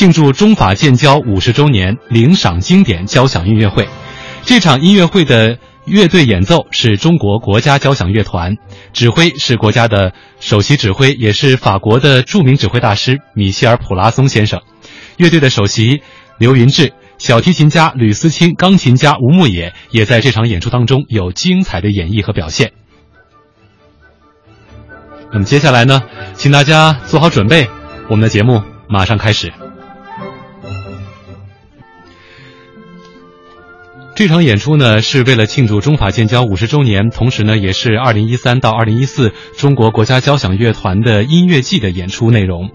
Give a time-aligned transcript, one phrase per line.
[0.00, 3.86] 庆祝中法建交五十周年领赏经典交响音乐会。
[4.46, 8.56] 这场音乐会的乐队演奏是中国国家交响乐团，
[8.94, 14.62] 指挥是国家的首席指挥，也是法国的著名指挥大师米歇尔·普拉松先生。
[15.18, 16.00] 乐队的首席
[16.38, 22.72] 刘云志、小提琴家吕思清、钢琴家吴牧野也在这场演出当中有精彩的演绎和表现。
[25.30, 26.00] 那么接下来呢，
[26.32, 27.68] 请大家做好准备，
[28.08, 29.52] 我们的节目马上开始。
[34.20, 42.68] 这场演出呢，是为了庆祝中法建交五十周年，同时呢，也是二零一三到二零一四中国国家交响乐团的音乐季的演出内容。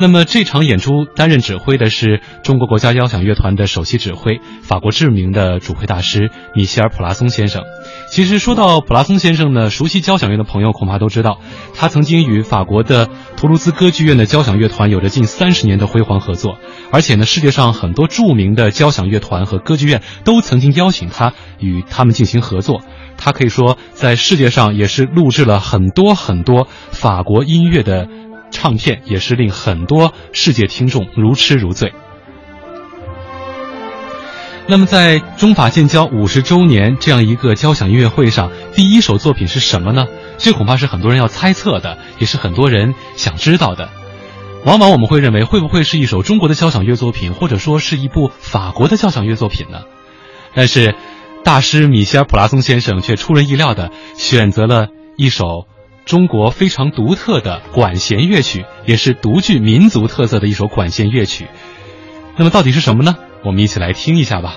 [0.00, 7.64] 那么这场演出担任指挥的是中国国家交响乐团的首席指挥，法国知名的主挥大师米歇尔·普拉松先生。
[8.08, 11.38] 其实说到普拉松先生呢，熟悉交响乐的朋友恐怕都知道，
[11.74, 16.56] 他曾经与法国的图卢兹歌剧院的交响乐团有着近三十年的辉煌合作，
[16.90, 22.80] 而且呢，世界上很多著名的交响乐团和歌剧院都曾经邀请他与他们进行合作。
[23.18, 28.08] 他可以说在世界上也是录制了很多很多法国音乐的。
[28.50, 31.92] 唱片也是令很多世界听众如痴如醉。
[34.66, 40.06] 那么，在中法建交五十周年这样一个交响音乐会上，第一首作品是什么呢？
[40.38, 43.88] 这恐怕是很多人要猜测的，也是很多人想知道的。
[44.64, 49.80] 往往我们会认为，会不会是一首中国的交响乐作品，或者说是一部法国的交响乐作品呢？
[50.54, 50.94] 但是，
[51.42, 55.66] 大师米歇尔·普拉松先生却出人意料的选择了一首。
[56.10, 61.46] 中国非常独特的管弦乐曲，也是独具民族特色的一首管弦乐曲。
[62.36, 63.14] 那么，到底是什么呢？
[63.44, 64.56] 我们一起来听一下吧。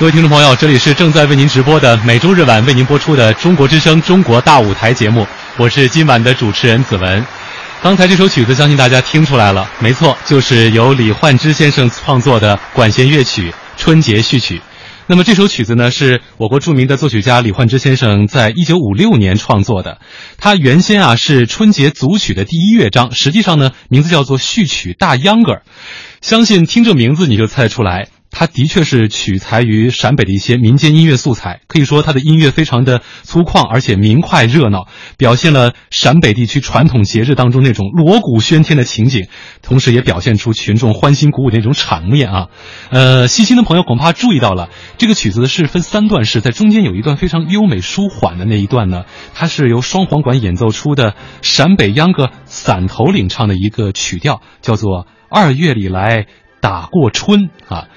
[0.00, 5.26] 各位听众朋友，这里是正在为您直播的每周日晚为您播出的《中国之声·中国大舞台》节目，
[5.58, 7.22] 我是今晚的主持人子文。
[7.82, 14.56] 刚才这首曲子，相信大家听出来了，没错，就是由李焕之先生创作的管弦乐曲《春节序曲》。
[15.06, 19.98] 那么这首曲子呢，是我国著名的作曲家李焕之先生在一九五六年创作的。
[20.38, 25.60] 他原先啊是春节组曲的第一乐章，实际上呢名字叫做序曲大秧歌。
[26.22, 28.08] 相信听这名字你就猜得出来。
[28.30, 34.86] 他的确是取材于陕北的一些民间音乐素材，可以说他的音乐非常的粗犷，而且明快热闹，
[35.18, 39.26] 表现了陕北地区传统节日当中那种锣鼓喧天的情景，
[39.62, 42.48] 同时也表现出群众欢欣鼓舞的那种场面啊。
[42.90, 49.04] 呃，细心的朋友恐怕注意到了，这个曲子是分三段式，在中间有一段非常优美舒缓的那一段呢，
[49.34, 56.26] 它是由双簧管演奏出的陕北秧歌散头领唱的一个曲调，叫做《二月里来
[56.60, 57.40] 打过春》
[57.74, 57.88] 啊。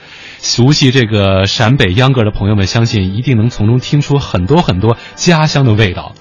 [0.44, 6.12] 熟悉这个陕北秧歌的朋友们，相信一定能从中听出很多很多家乡的味道。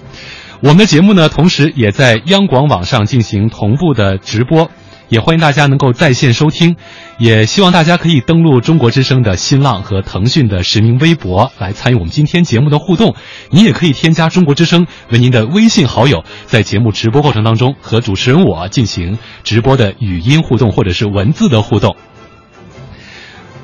[0.61, 4.71] 我们的节目呢，同时也在央广网上进行同步的直播，
[5.09, 6.77] 也欢迎大家能够在线收听。
[7.17, 13.15] 也希望大家可以登录中国之声的新浪和腾讯的实名微博来参与我们今天节目的互动。
[13.49, 21.97] 你也可以添加中国之声为您的微信好友，在节目直播过程当中和主持人我进行直播的语音互动或者是文字的互动。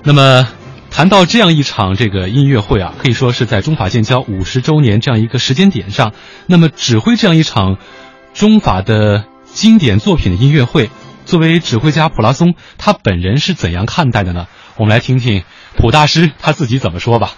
[0.04, 0.48] 那么，
[0.90, 6.13] 谈到这样一场这个音乐会啊，可以说是在中法建交五十周年这样一个时间点上，
[6.48, 7.78] 那么指挥这样一场
[8.34, 10.90] 中法的经典作品的音乐会，
[11.25, 14.48] 作为指挥家普拉松，他本人是怎样看待的呢？
[14.78, 15.44] 我们来听听
[15.75, 17.34] 普大师他自己怎么说吧。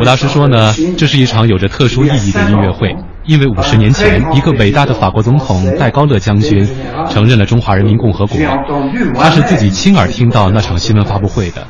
[0.00, 6.68] 吴大师说呢，这是一场有着特殊意义的音乐会，因为五十年前，一个伟大的法国总统戴高乐将军
[7.08, 8.36] 承认了中华人民共和国，
[9.14, 11.66] 他是自己亲耳听到那场新闻发布会的。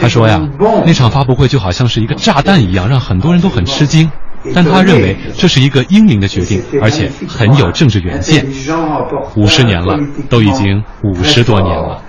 [0.00, 0.40] 他说呀，
[0.86, 4.10] 那场发布会就好像是一个炸弹一样，让很多人都很吃惊，
[4.54, 8.46] 但他认为这是一个英明的决定，而且很有政治远见。
[9.36, 12.02] 五十年了，都已经五十多年了。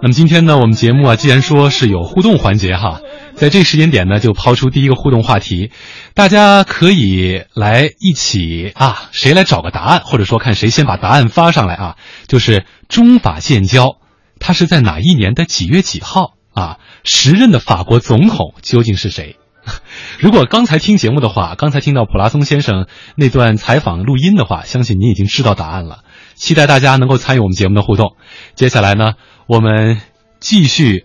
[0.00, 3.00] 那么今天呢，我们节目啊，既然说是有互动环节哈，
[3.34, 5.72] 在这时间点呢，就抛出第一个互动话题，
[6.14, 11.96] 大家可以来一起啊，谁来找个答案，或者说看谁先把答案发上来啊，
[12.28, 13.96] 就是中法建交，
[14.38, 16.78] 它是在哪一年的几月几号啊？
[17.02, 19.36] 时任的法国总统究竟是谁？
[20.18, 26.04] 如果刚才听节目的话，刚才听到普拉松先生那段采访录音的话，相信您已经知道答案了。
[26.34, 28.16] 期待大家能够参与我们节目的互动。
[28.54, 29.14] 接下来呢，
[29.46, 30.00] 我们
[30.40, 31.04] 继续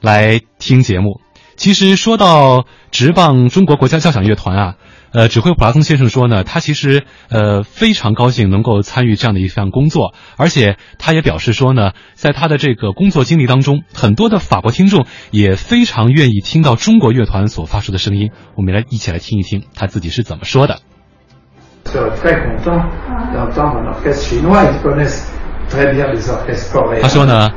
[0.00, 1.20] 来听节目。
[1.56, 4.74] 其实说到直棒中国国家交响乐团啊。
[5.12, 18.30] 呃，指挥普拉松先生说呢，他其实呃非常高兴能够参与这样的一项工作，而且他也表示说呢，在他的这个工作经历当中，很多的法国听众也非常愿意听到中国乐团所发出的声音。
[18.54, 20.80] 我们来一起来听一听他自己是怎么说的。
[27.00, 27.50] 他说呢，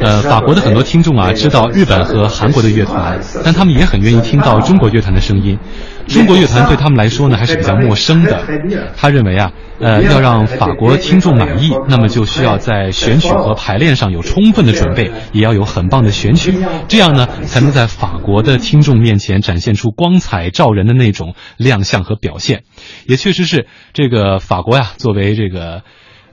[0.00, 5.58] 呃，法国的很多听众啊，知道日本和韩国的乐团，但他们也很愿意听到中国乐团的声音。
[6.08, 8.42] 中国乐团对他们来说呢，还是比较陌生的。
[8.96, 16.52] 他认为啊，呃，要让法国听众满意，那么就需要在选曲和排练上有充分的准备，也要有很棒的选曲，
[16.88, 22.64] 这样呢，才能在法国的听众面前展现出光彩照人的那种亮相和表现。
[23.06, 25.82] 也确实是这个法国呀，作为这个。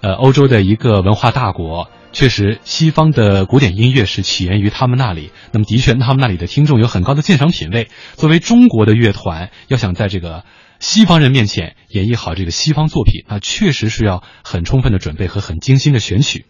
[0.02, 5.32] 呃，欧洲的一个文化大国，确实，西方的古典音乐是起源于他们那里。
[5.52, 7.88] 那么，的确，他们那里的听众有很高的鉴赏品味。
[8.16, 10.44] 作为中国的乐团，要想在这个
[10.80, 16.46] 西方人面前演绎好这个西方作品，那确实是要很充分的准备和很精心的选曲。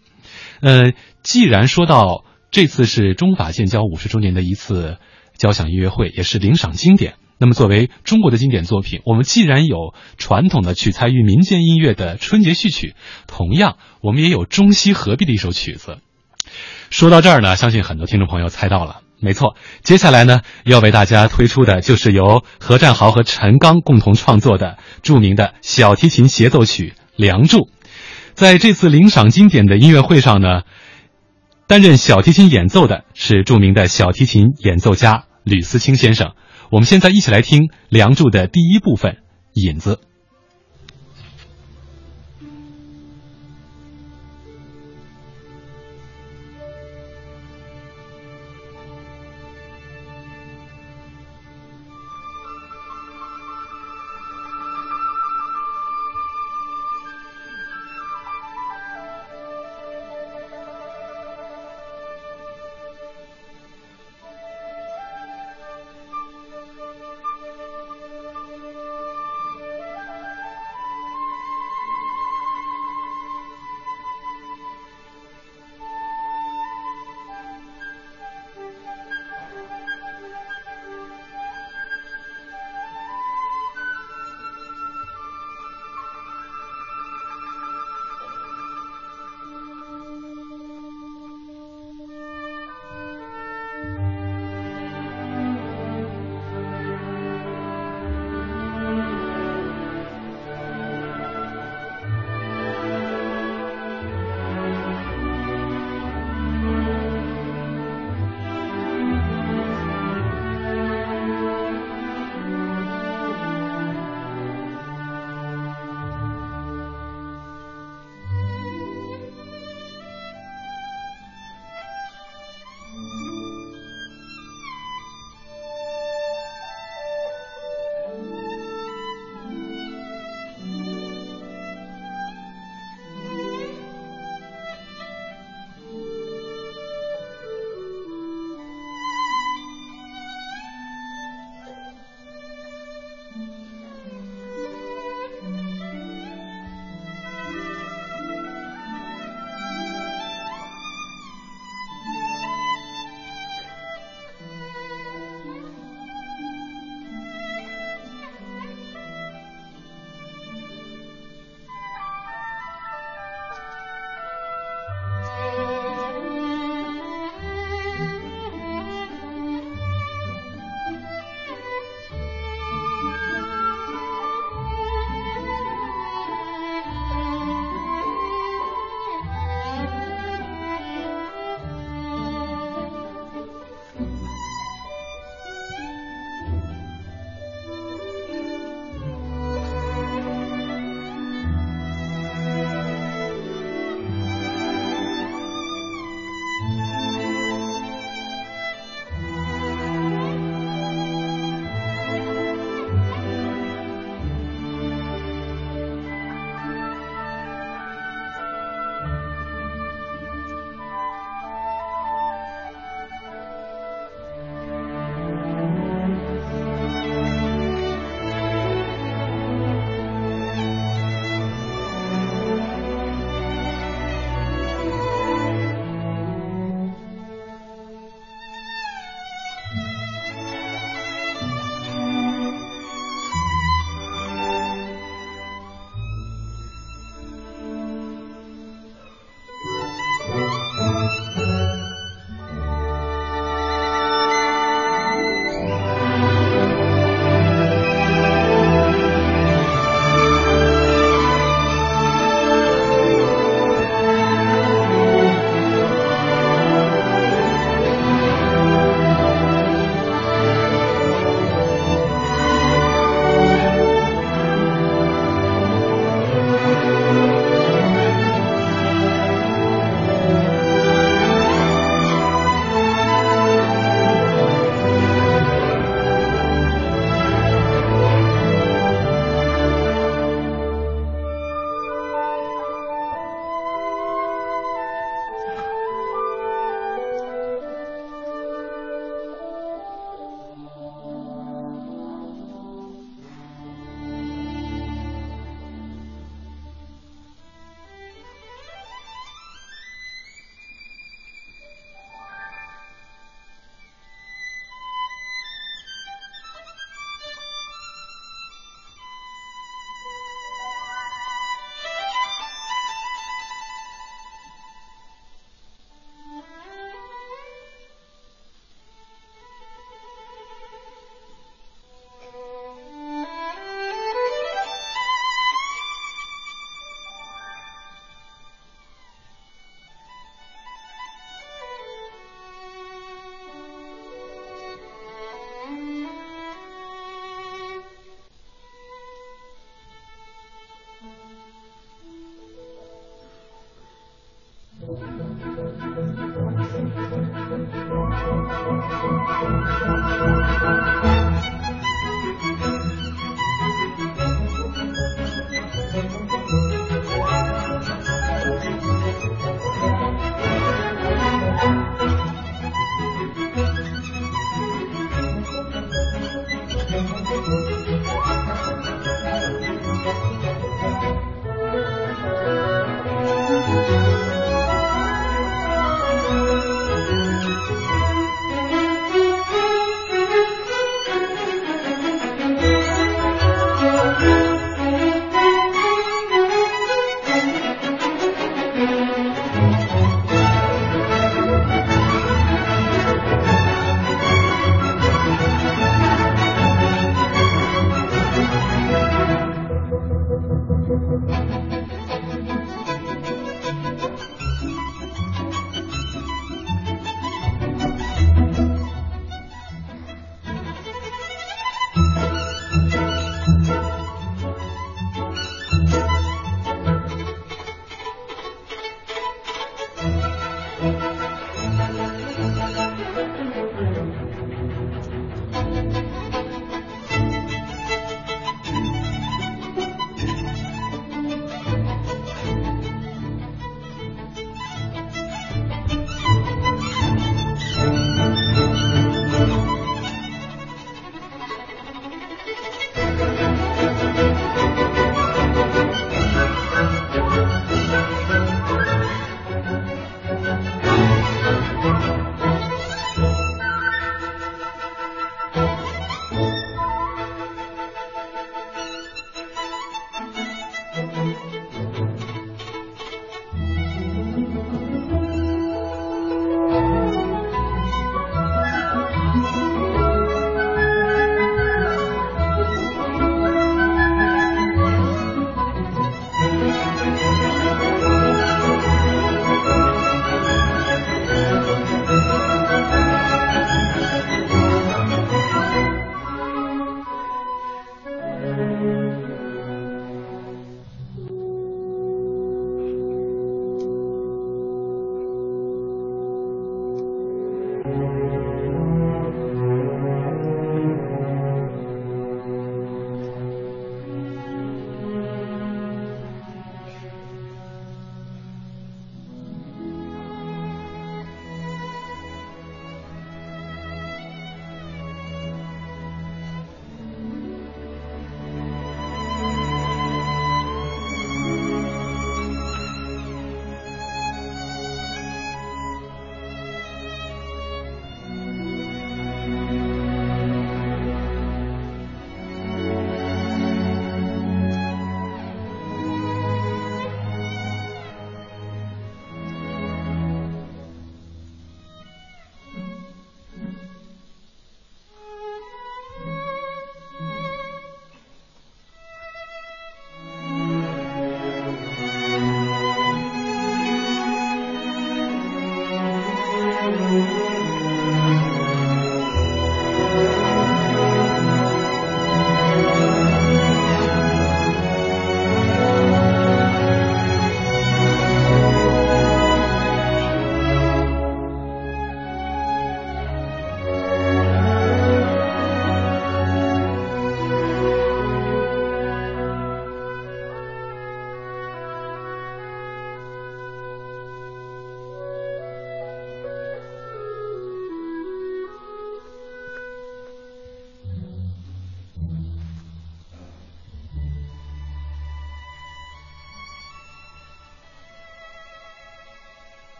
[0.61, 4.97] 呃，既然说到这次是中法建交五十周年的一次
[5.37, 7.15] 交响音乐会，也是领赏经典。
[7.41, 12.93] 那么，作为中国的经典作品，我们既然有传统的取材于民间音乐的春节序曲，
[13.25, 15.97] 同样，我们也有中西合璧的一首曲子。
[16.91, 27.57] 说到这儿呢，相信很多听众朋友猜到了，没错，接下来呢，要为大家推出的就是由何占豪和陈刚共同创作的著名的小提琴协奏曲《梁祝》。
[28.35, 30.61] 在这次领赏经典的音乐会上呢，
[31.65, 36.33] 担任小提琴演奏的是著名的小提琴演奏家吕思清先生。
[36.71, 39.11] 我们现在一起来听《梁祝》的第一部分
[39.51, 39.95] 《引子》。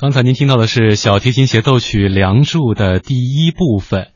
[0.00, 4.12] 刚才您听到的是小提琴协奏曲《梁祝》的第一部分。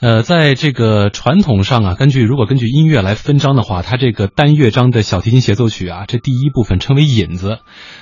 [0.00, 7.58] 呃，在这个传统上啊，根据如果根据音乐来分章的话，它这个单乐章的小提琴协奏曲啊，这第一部分称为引子。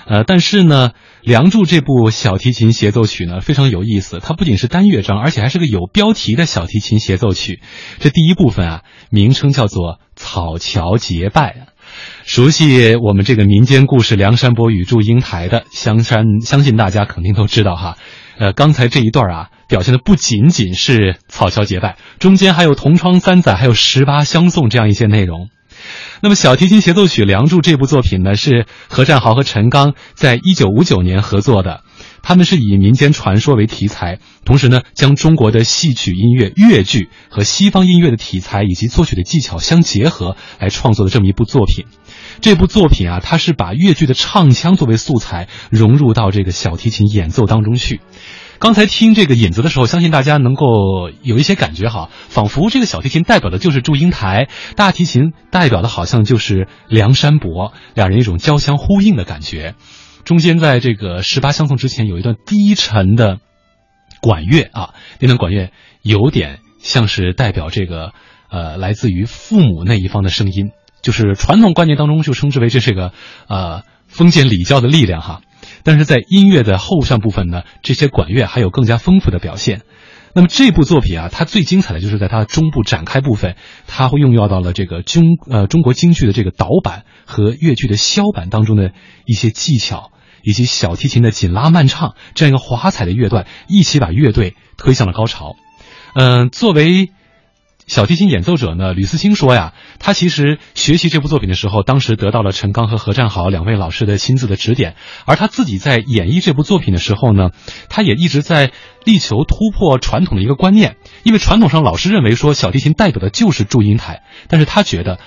[0.06, 0.88] 呃，但是呢，
[1.20, 7.60] 《梁祝》这部小提琴协奏曲呢非常有意思，它不仅是单乐章，而且还是个有标题的小提琴协奏曲。
[7.98, 11.66] 这第一部分啊，名称叫做《草桥结拜》。
[12.24, 17.96] 熟悉我们这个民间故事《梁山伯与祝英台》的香山，相信大家肯定都知道哈。
[18.38, 25.48] 呃，刚才这一段啊，表现的不仅仅是草桥结拜，中间还有同窗三载，还有十八相送这样一些内容。
[26.20, 31.82] 那么，小提琴协奏曲《梁祝》这部作品呢，是何占豪和陈刚在一九五九年合作的。
[32.22, 41.86] 他们是以民间传说为题材，同时呢，将中国的戏曲音乐、越剧和西方音乐的题材以及作曲的技巧相结合来创作的这么一部作品。
[42.40, 48.00] 这部作品啊，它是把越剧的唱腔作为素材融入到这个小提琴演奏当中去。
[48.60, 50.66] 刚才听这个引子的时候，相信大家能够
[51.22, 59.74] 有一些感觉哈，仿佛这个小提琴代表的就是祝英台，大提琴代表的好像就是梁山伯，两人一种交相呼应的感觉。
[60.28, 63.38] 中间在这个十八相送之前，有一段低沉的
[64.20, 65.70] 管乐啊，那段管乐
[66.02, 68.12] 有点像是代表这个
[68.50, 73.14] 呃来自于父母那一方的声音，就是传统观念当中就称之为这是个
[73.48, 75.40] 呃封建礼教的力量哈。
[75.82, 79.80] 但是在音乐的后上部分呢，这些管乐还有更加丰富的表现。
[80.34, 88.92] 那么这部作品啊，它最精彩的就是在它中部展开部分，它会用到到了这个中呃中国京剧的这个导板和越剧的箫板当中的
[89.24, 90.12] 一些技巧。
[90.48, 95.56] 以及小提琴的紧拉慢唱这样一个华彩的乐段，一起把乐队推向了高潮。
[96.14, 97.10] 嗯，作为
[97.86, 107.50] 小提琴演奏者呢，吕思清说呀，他其实学习这部作品的时候，当时得到了陈刚和何占豪两位老师的亲自的指点，而他自己在演绎这部作品的时候呢，
[107.90, 108.72] 他也一直在
[109.04, 115.18] 力求突破传统的一个观念，因为传统上老师认为说小提琴代表的就是祝英台，但是他觉得。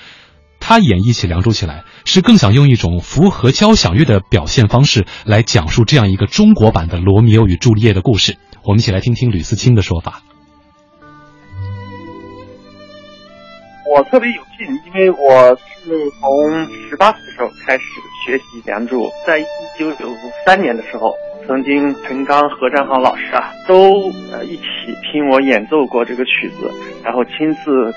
[0.63, 8.37] 他演绎起《梁祝》起来，是更想用一种符合交响乐的表现方式来讲述这样一个中国版的《罗密欧与朱丽叶》的故事。
[8.63, 10.21] 我们一起来听听吕思清的说法。
[13.91, 15.89] 我特别有幸，因为我是
[16.21, 17.83] 从十八岁的时候开始
[18.25, 19.45] 学习《梁祝》，在一
[19.77, 20.07] 九九
[20.45, 21.11] 三年的时候，
[21.47, 23.97] 曾经陈刚、何占豪老师啊，都
[24.43, 24.63] 一起
[25.11, 26.71] 听我演奏过这个曲子，
[27.03, 27.91] 然后亲自。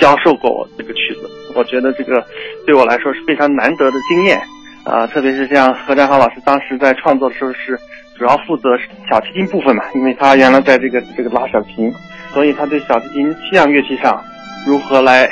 [0.00, 2.24] 教授过我这个曲子，我觉得这个
[2.66, 4.40] 对我来说是非常难得的经验
[4.84, 5.06] 啊！
[5.06, 7.78] 特别是像何占豪老师当时在创作的时候是
[8.18, 8.70] 主要负责
[9.10, 11.92] 小提琴部分嘛，因为他原来在这个这个拉小提琴，
[12.32, 14.22] 所以他对小提琴西洋乐器上
[14.66, 15.28] 如何来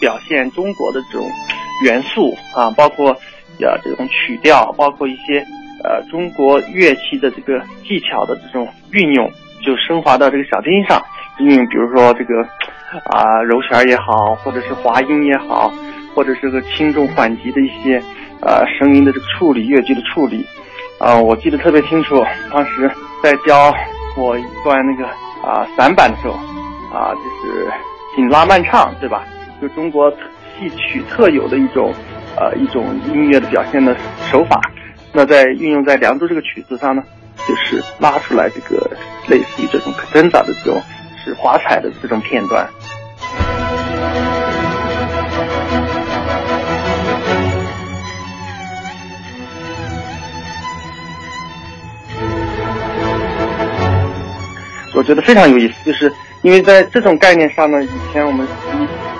[0.00, 1.28] 表现中国的这种
[1.84, 3.10] 元素啊，包括
[3.60, 5.44] 呃这种曲调，包括一些
[5.84, 9.28] 呃中国乐器的这个技巧的这种运用，
[9.64, 11.02] 就升华到这个小提琴上
[11.38, 12.34] 运用，比如说这个。
[13.06, 15.72] 啊，柔弦也好，或者是滑音也好，
[16.14, 17.98] 或者是个轻重缓急的一些，
[18.42, 20.46] 呃，声音的这个处理，乐句的处理，
[20.98, 22.22] 啊，我记得特别清楚。
[22.52, 22.90] 当时
[23.22, 23.74] 在教
[24.14, 25.06] 我一段那个
[25.42, 26.34] 啊散板的时候，
[26.94, 27.66] 啊，就是
[28.14, 29.24] 紧拉慢唱，对吧？
[29.62, 31.94] 就中国戏曲特有的一种，
[32.36, 33.96] 呃，一种音乐的表现的
[34.30, 34.60] 手法。
[35.14, 37.02] 那在运用在《梁祝》这个曲子上呢，
[37.48, 38.90] 就是拉出来这个
[39.28, 40.78] 类似于这种挣扎的这种。
[41.24, 42.68] 是华彩的这种片段。
[54.94, 58.46] 我觉得非常有意思，就是因为在这种概念上呢，以前我们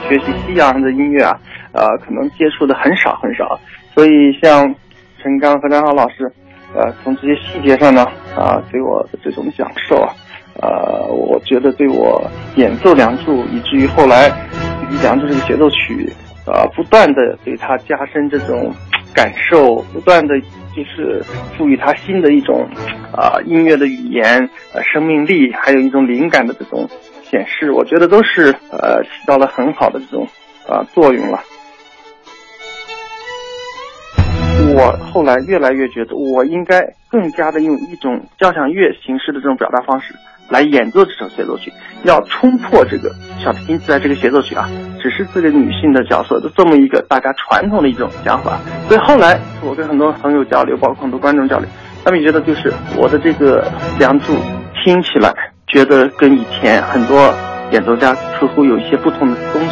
[0.09, 1.37] 学习西洋的音乐啊，
[1.73, 3.59] 呃，可能接触的很少很少，
[3.95, 4.11] 所以
[4.41, 4.73] 像
[5.21, 6.31] 陈刚和张浩老师，
[6.75, 8.05] 呃，从这些细节上呢，
[8.37, 10.15] 啊，给我的这种享受啊。
[10.61, 12.23] 呃，我觉得对我
[12.57, 14.31] 演奏《梁祝》，以至于后来
[15.03, 16.13] 《梁祝》这个协奏曲，
[16.47, 18.73] 呃，不断的对它加深这种
[19.15, 20.39] 感受，不断的
[20.77, 21.25] 就是
[21.57, 22.69] 赋予它新的一种
[23.13, 26.89] 啊音乐的语言、呃生命力，还有一种灵感的这种
[27.23, 30.27] 显示，我觉得都是呃起到了很好的这种
[30.69, 31.41] 啊作用了。
[34.75, 40.15] 我后来越来越觉得，我应该更加的用一种交响乐形式的这种表达方式。
[40.53, 41.73] 来演奏这首协奏曲，
[42.05, 43.11] 要冲破这个
[43.43, 44.69] 小提琴在这个协奏曲啊，
[45.03, 48.59] 只是这个女性的角色的这么一个大家传统的一种想法。
[48.87, 51.67] 所以后来我跟很多朋友交流，包括很多观众交流，
[52.05, 53.63] 他们觉得就是我的这个
[53.99, 54.35] 《梁祝》
[54.85, 55.33] 听起来
[55.67, 57.35] 觉得跟以前很多
[57.71, 59.71] 演奏家似乎有一些不同的东西。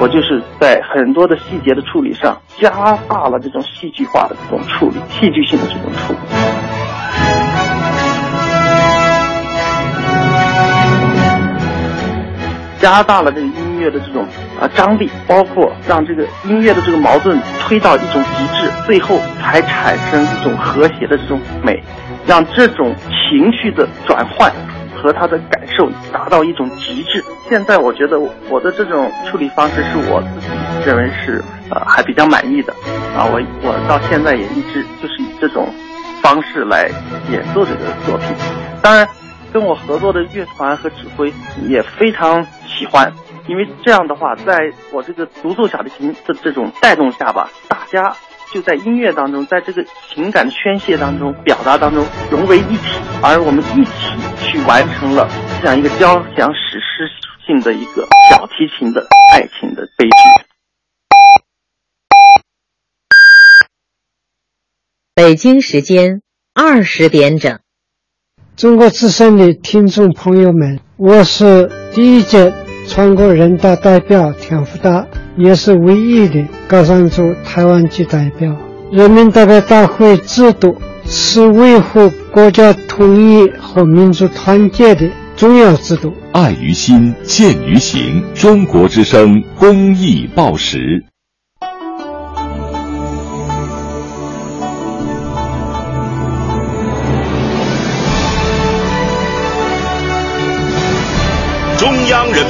[0.00, 2.70] 我就是在很多的细节的处理上加
[3.08, 6.57] 大了这种戏剧化的这种处理，戏剧性的这种处理。
[12.80, 14.26] 加大了这个音乐的这种
[14.60, 21.82] 啊张力，包括让这个音乐的这个矛盾推到一种极致，最后才产生一种和谐的这种美，
[22.26, 24.52] 让这种情绪的转换
[24.94, 27.24] 和他的感受达到一种极致。
[27.48, 28.18] 现在我觉得
[28.50, 30.48] 我的这种处理方式是我自己
[30.86, 32.72] 认为是呃还比较满意的
[33.16, 35.68] 啊，我我到现在也一直就是以这种
[36.22, 36.90] 方式来
[37.30, 38.28] 演奏这个作品。
[38.82, 39.08] 当然，
[39.52, 41.32] 跟我合作的乐团和指挥
[41.66, 43.12] 也非常喜欢，
[43.48, 48.14] 因为这样的话，在我这个独奏小提琴的这种带动下吧，大家
[48.52, 53.90] 就在音乐当中，在这个情感宣泄当中、表达当中融为一体，而我们一起
[54.40, 55.28] 去完成了
[55.60, 57.08] 这样一个交响史诗
[57.46, 60.12] 性的一个小提琴的爱情的悲剧。
[65.14, 66.22] 北京时间
[66.54, 67.58] 二十点整。
[68.56, 72.54] 中国之声的听众朋友们，我是第一届
[72.86, 75.04] 全国人大代表田福达，
[75.36, 78.56] 也是唯一的高山族台湾籍代表。
[78.92, 86.14] 人民代表大会制度是维护国家统一和民族团结的重要制度。
[86.30, 88.22] 爱于心，见于行。
[88.32, 91.04] 中国之声公益报时。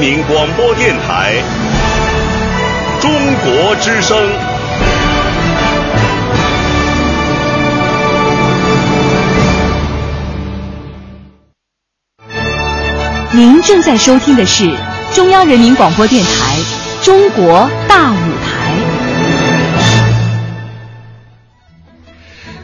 [0.01, 1.35] 民广播电台
[3.03, 3.11] 《中
[3.43, 4.17] 国之声》，
[13.33, 14.73] 您正在收听的是
[15.13, 16.31] 中央人民广播电台
[17.05, 18.38] 《中国大舞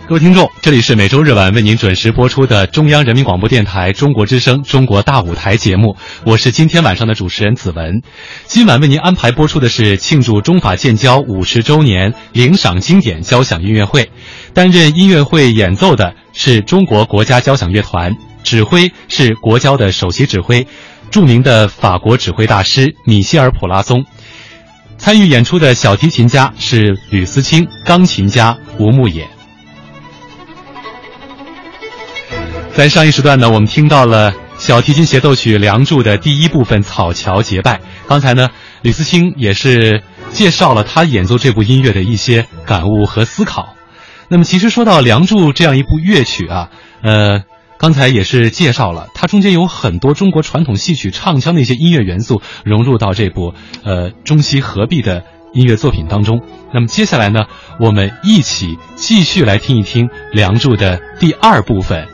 [0.06, 8.02] 各位听众，这里是每周日晚为您准时播出的中央人民广播电台中国之声《中国大舞台》节目，我是今天晚上的主持人子文。
[8.44, 14.10] 今晚为您安排播出的是庆祝中法建交五十周年领赏经典交响音乐会，
[14.52, 20.66] 担任音乐会演奏的是中国国家交响乐团，指挥是国交的首席指挥，
[21.10, 24.04] 著名的法国指挥大师米歇尔·普拉松。
[24.98, 29.26] 参与演出的小提琴家是吕思清，钢琴家吴牧野。
[32.74, 37.80] 在上一时段呢，我们听到了小提琴协奏曲《梁祝》的第一部分草桥结拜。
[38.08, 38.50] 刚才呢，
[38.82, 43.76] 吕思清也是介绍了他演奏这部音乐的一些感悟和思考。
[44.26, 47.44] 那么，其实说到《梁祝》这样一部乐曲啊，呃，
[47.78, 56.42] 刚才也是介绍了，它中间有很多中国传统戏曲唱腔的一些音乐元素融入到这部呃中西合璧的音乐作品当中。
[56.72, 57.44] 那么接下来呢，
[57.78, 62.08] 我们一起继续来听一听《梁祝》的第二部分。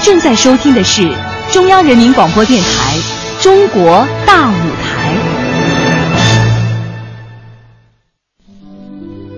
[0.00, 1.02] 正在收听的是
[1.50, 2.94] 中央人民广播电台
[3.42, 5.12] 《中国大舞台》。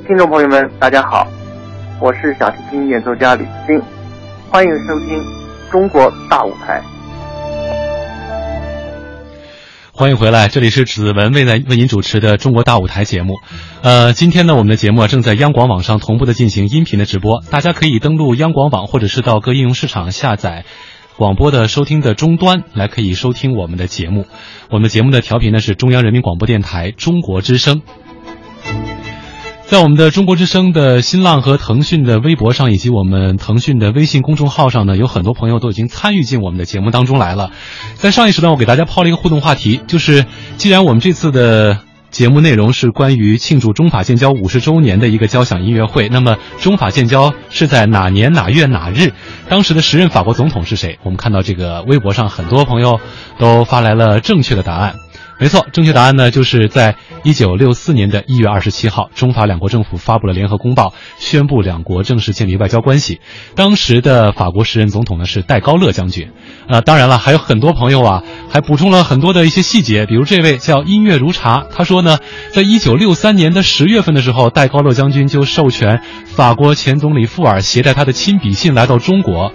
[0.07, 1.27] 听众朋友们，大家好，
[2.01, 3.83] 我是小提琴演奏家吕思清，
[4.51, 5.19] 欢迎收听
[5.71, 6.81] 《中国大舞台》。
[10.01, 13.35] 欢迎回来，这里是子文为为您主持的《中国大舞台》节目。
[13.83, 20.65] 呃，今天呢，我们的节目正在央广网上同步的进行音频的直播，大家可以登录央广网，或者是到各应用市场下载
[21.19, 24.25] 广播的收听的终端来，可以收听我们的节目。
[24.71, 27.83] 我们节目的调频呢是中央人民广播电台中国之声。
[29.71, 37.53] 在我们的中国之声的新浪和腾讯的微博上，以及我们腾讯的微信公众号上呢，有很多朋友都已经参与进我们的节目当中来了。
[37.95, 41.79] 在上一时段，我给大家抛了一个互动话题，就是既然我们这次的
[42.11, 49.13] 节目内容是关于庆祝中法建交五十周年的一个交响音乐会，那么中法建交是在哪年哪月哪日？
[49.49, 50.99] 当时的时任法国总统是谁？
[51.05, 52.99] 我们看到这个微博上很多朋友
[53.39, 54.97] 都发来了正确的答案。
[55.41, 63.23] 没错，正确答案呢，就是在一九六四年的一月二十七号，中法两国政府发布了联合公报，宣布两国正式建立外交关系。
[63.55, 66.31] 当时的法国时任总统呢是戴高乐将军。
[66.69, 72.19] 呃，当然了，还有很多朋友啊，还补充了很多的一些细节，比如这位叫音乐如茶，他说呢，
[72.53, 79.55] 在一九六三年的十月份的时候，戴高乐将军就授权法国前总理富尔携带他的亲笔信来到中国，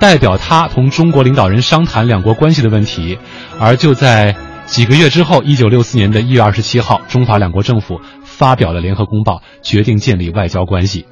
[0.00, 3.18] 代表他同中国领导人商谈两国关系的问题，
[3.60, 4.34] 而就在。
[4.68, 11.06] 几个月之后，一九六四年的一月二十七号，中法两国政府发表了联合公报，决定建立外交关系。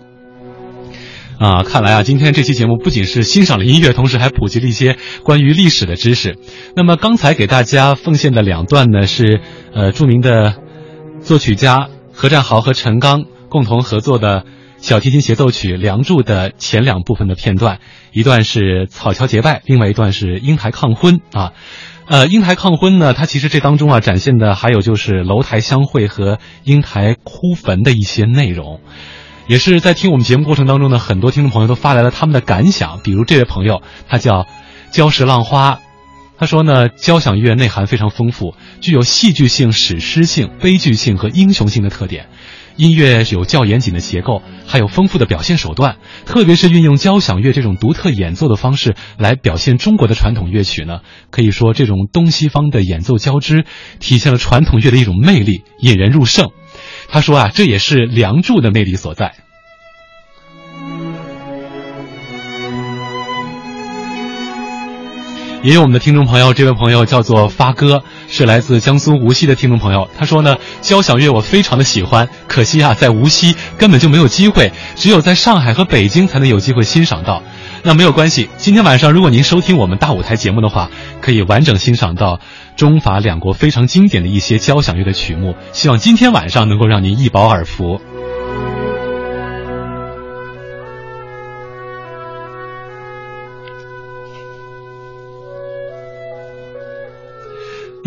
[1.38, 6.36] 啊，看来啊，今天这期节目不仅是欣赏了音乐，同时还普及了一些关于历史的知识。
[6.76, 9.40] 那么刚才给大家奉献的两段呢，是
[9.74, 10.56] 呃著名的
[11.20, 14.44] 作曲家何占豪和陈刚共同合作的
[14.76, 17.80] 小提琴协奏曲《梁祝》的前两部分的片段，
[18.12, 21.52] 一段是草桥结拜，另外一段是英台抗婚啊。
[22.08, 28.80] 呃，英台抗婚呢，它其实这当中啊展现的还有就是楼台相会和英台哭坟的一些内容，
[29.48, 34.46] 也是在听我们节目过程当中呢，很多听众朋友都发来了他们的感想，比如这位朋友，他叫
[34.92, 35.80] 礁石浪花，
[36.38, 42.28] 他说呢，交响乐内涵非常丰富，具有戏剧性、史诗性、悲剧性和英雄性的特点。
[42.76, 45.96] 音乐有较严谨的结构，还有丰富的表现手段，
[46.26, 51.00] 特别是运用交响乐这种独特演奏的方式来表现中国的传统乐曲呢，
[51.30, 53.64] 可以说这种东西方的演奏交织，
[53.98, 56.50] 体现了传统乐的一种魅力，引人入胜。
[57.08, 59.45] 他说啊，这也是《梁祝》的魅力所在。
[65.66, 70.08] 也有我们的听众朋友，这位朋友叫做发哥，是来自江苏无锡的听众朋友。
[70.16, 77.42] 他说呢，交响乐我非常的喜欢，可惜啊，在无锡根本就没有机会，只有在上海和北京才能有机会欣赏到。
[77.82, 80.88] 那没有关系，今天晚上如果您收听我们大舞台节目的话，
[81.20, 82.38] 可以完整欣赏到
[82.76, 85.56] 中法两国非常经典的一些交响乐的曲目。
[85.72, 88.00] 希望今天晚上能够让您一饱耳福。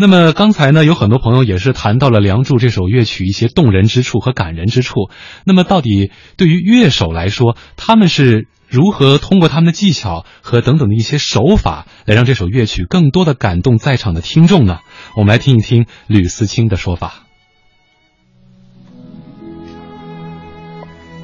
[0.00, 5.10] 那么刚才呢，有很多朋友也是谈到了《梁祝》这首乐曲一些动人之处和感人之处。
[5.44, 14.78] 那么到底对于乐手来说，他们是如何通过他们的技巧和等等的一些手法，来让这首乐曲更多的感动在场的听众呢？
[15.16, 17.26] 我们来听一听吕思清的说法。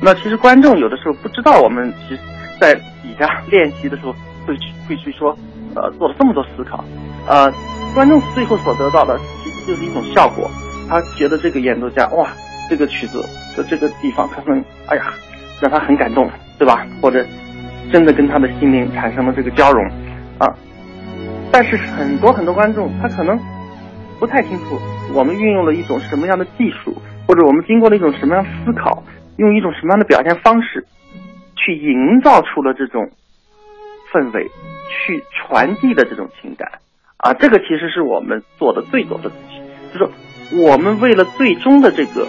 [0.02, 2.20] 那其实观众有的时候不知道，我们其实
[2.60, 4.12] 在底下练习的时候
[4.46, 5.30] 会去会去说，
[5.74, 6.84] 呃，做了这么多思考，
[7.26, 7.50] 呃。
[7.96, 10.50] 观众最后所得到的其实就是一种效果，
[10.86, 12.28] 他觉得这个演奏家哇，
[12.68, 13.24] 这个曲子
[13.56, 15.14] 的这个地方，他能哎呀，
[15.62, 16.86] 让他很感动，对吧？
[17.00, 17.24] 或者
[17.90, 19.82] 真的跟他的心灵产生了这个交融
[20.38, 20.46] 啊。
[21.50, 23.40] 但是很多很多观众他可能
[24.20, 24.78] 不太清楚，
[25.14, 26.94] 我们运用了一种什么样的技术，
[27.26, 29.02] 或者我们经过了一种什么样思考，
[29.38, 30.86] 用一种什么样的表现方式，
[31.54, 33.10] 去营造出了这种
[34.12, 34.50] 氛围，
[34.90, 36.70] 去传递的这种情感。
[37.18, 39.60] 啊，这个其实是我们做的最多的东西，
[39.92, 40.12] 就是
[40.62, 42.28] 我们为了最终的这个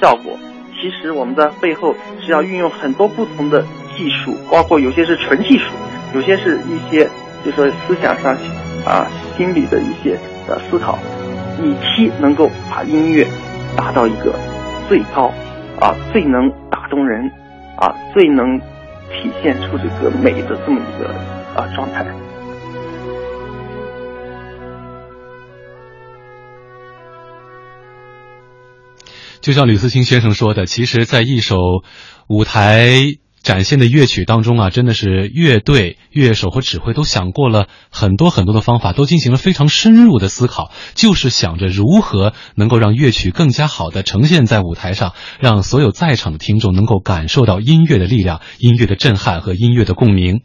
[0.00, 0.36] 效果，
[0.80, 3.64] 其实我们在背后是要运用很多不同的
[3.96, 5.72] 技术，包括有些是纯技术，
[6.14, 7.08] 有些是一些
[7.44, 8.36] 就是说思想上
[8.84, 10.98] 啊、心理的一些呃思考，
[11.62, 13.24] 以期能够把音乐
[13.76, 14.34] 达到一个
[14.88, 15.32] 最高
[15.80, 17.30] 啊、最能打动人
[17.76, 18.58] 啊、最能
[19.10, 21.08] 体现出这个美的这么一个
[21.54, 22.04] 啊状态。
[29.42, 31.56] 就像吕思清先生说的，其实，在一首
[32.28, 32.94] 舞台
[33.42, 50.42] 展现的乐曲当中啊，真的是乐队、乐手和指挥都想过了很多很多的方法，都进行了非常深入的思考，就是想着如何能够让乐曲更加好的呈现在舞台上，让所有在场的听众能够感受到音乐的力量、音乐的震撼和音乐的共鸣。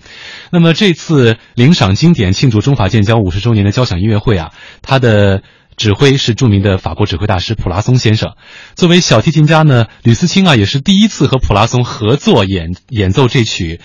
[0.51, 5.43] 那么这次领赏经典庆祝中法建交五十周年的交响音乐会啊，它的。
[5.77, 8.33] 指挥是著名的法国指挥大师普拉松先生。
[8.73, 13.79] 作为小提琴家呢，吕思清啊也是第一次和普拉松合作演演奏这曲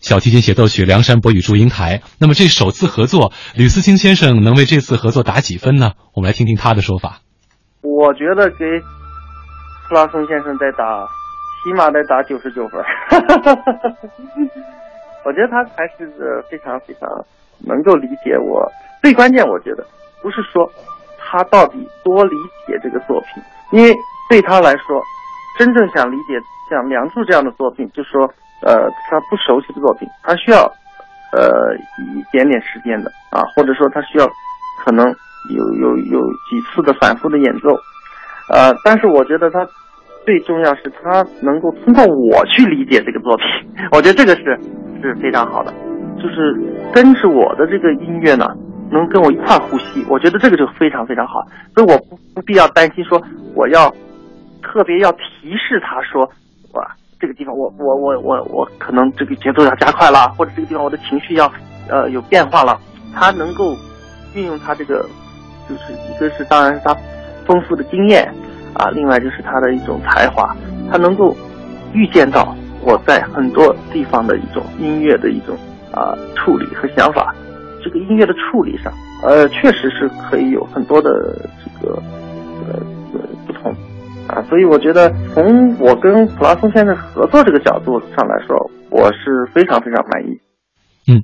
[0.00, 1.98] 小提琴协奏曲《梁山伯与祝英台》。
[2.18, 5.92] 那么这首次合作，吕思清先生能为这次合作打几分呢？
[6.12, 7.20] 我们来听听他的说法。
[7.82, 8.64] 我觉得给
[9.88, 11.06] 普拉松先生再打，
[11.62, 12.82] 起码得打九十九分。
[15.24, 16.10] 我觉得他还是
[16.50, 17.08] 非常非常
[17.60, 18.72] 能够理解我。
[19.02, 19.86] 最关键，我觉得
[20.20, 20.68] 不是说。
[21.30, 23.42] 他到底多理解这个作品？
[23.70, 23.94] 因为
[24.30, 25.02] 对他来说，
[25.58, 28.24] 真正想理解像《梁祝》这样的作品，就说，
[28.64, 30.64] 呃，他不熟悉的作品，他需要，
[31.36, 31.76] 呃，
[32.16, 34.26] 一点点时间的啊，或者说他需要，
[34.82, 37.68] 可能有有有几次的反复的演奏，
[38.54, 39.66] 呃，但是我觉得他
[40.24, 43.44] 最重要是他能够通过我去理解这个作品，
[43.92, 44.44] 我觉得这个是
[45.02, 45.72] 是非常好的，
[46.16, 46.56] 就是
[46.94, 48.46] 跟着我的这个音乐呢。
[48.90, 53.20] 能跟我一块呼吸，我觉得这个就非常非常好，所以我不不必要担心说
[53.54, 53.92] 我要
[54.62, 56.24] 特别要提示他说，
[56.72, 56.86] 哇，
[57.20, 61.50] 这个地方我我我我我可能这个节奏要加快了，或者这个地方我的情绪要
[61.88, 62.78] 呃有变化了，
[63.14, 63.76] 他能够
[64.34, 65.06] 运用他这个，
[65.68, 66.96] 就是一个是当然是他
[67.46, 68.32] 丰富的经验
[68.74, 70.56] 啊，另外就是他的一种才华，
[70.90, 71.36] 他能够
[71.92, 75.56] 预见到我在很多地方的一种音乐的一种
[75.92, 77.34] 啊处理和想法。
[77.88, 81.94] 这个音乐的处理上，呃，确实是可以有很多的这个
[82.66, 82.78] 呃
[83.46, 83.72] 不同
[84.26, 90.40] 啊，所以我觉得从我跟普拉松先生合作这个角度上来说，我是非常非常满意。
[91.06, 91.22] 嗯，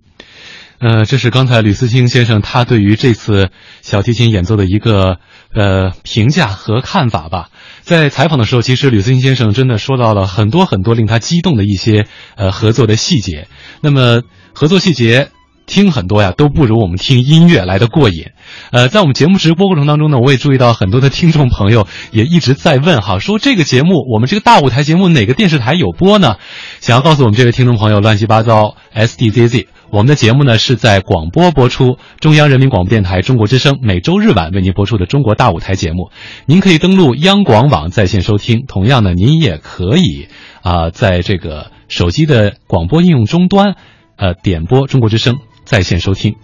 [0.79, 3.51] 呃，这是刚才吕思清先生他对于这次
[3.83, 5.19] 小提琴演奏的一个
[5.53, 7.51] 呃评价和看法吧。
[7.83, 12.07] 在采访的时候，其实吕思清先生真的说到了很多很多令他激动的一些
[12.37, 13.49] 呃合作的细节。
[13.83, 14.23] 那么
[14.55, 15.29] 合作细节。
[15.67, 18.27] 听很多呀，都不如我们听音乐来的过瘾。
[18.71, 26.37] 呃，在我们节目直播过程当中呢，我也注意到很多的听众朋友也一直在问哈，说这个节目，我们这个大舞台节目哪个电视台有播呢？
[26.81, 36.11] 想要告诉我们这位听众朋友，乱七八糟 S D Z Z，我们的节目呢是在广播播出，中央人民广播电台中国之声每周日晚为您播出的中国大舞台节目。
[36.47, 40.29] 您可以登录央广网在线收听，同样呢，您也可以
[40.63, 43.77] 啊，在这个手机的广播应用终端，
[44.17, 45.39] 呃，点播中国之声。
[45.65, 46.37] 在线收听。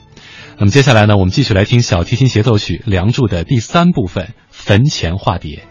[0.59, 5.63] 那么接下来呢我们继续来听小提琴协奏曲梁祝的第三部分坟前化蝶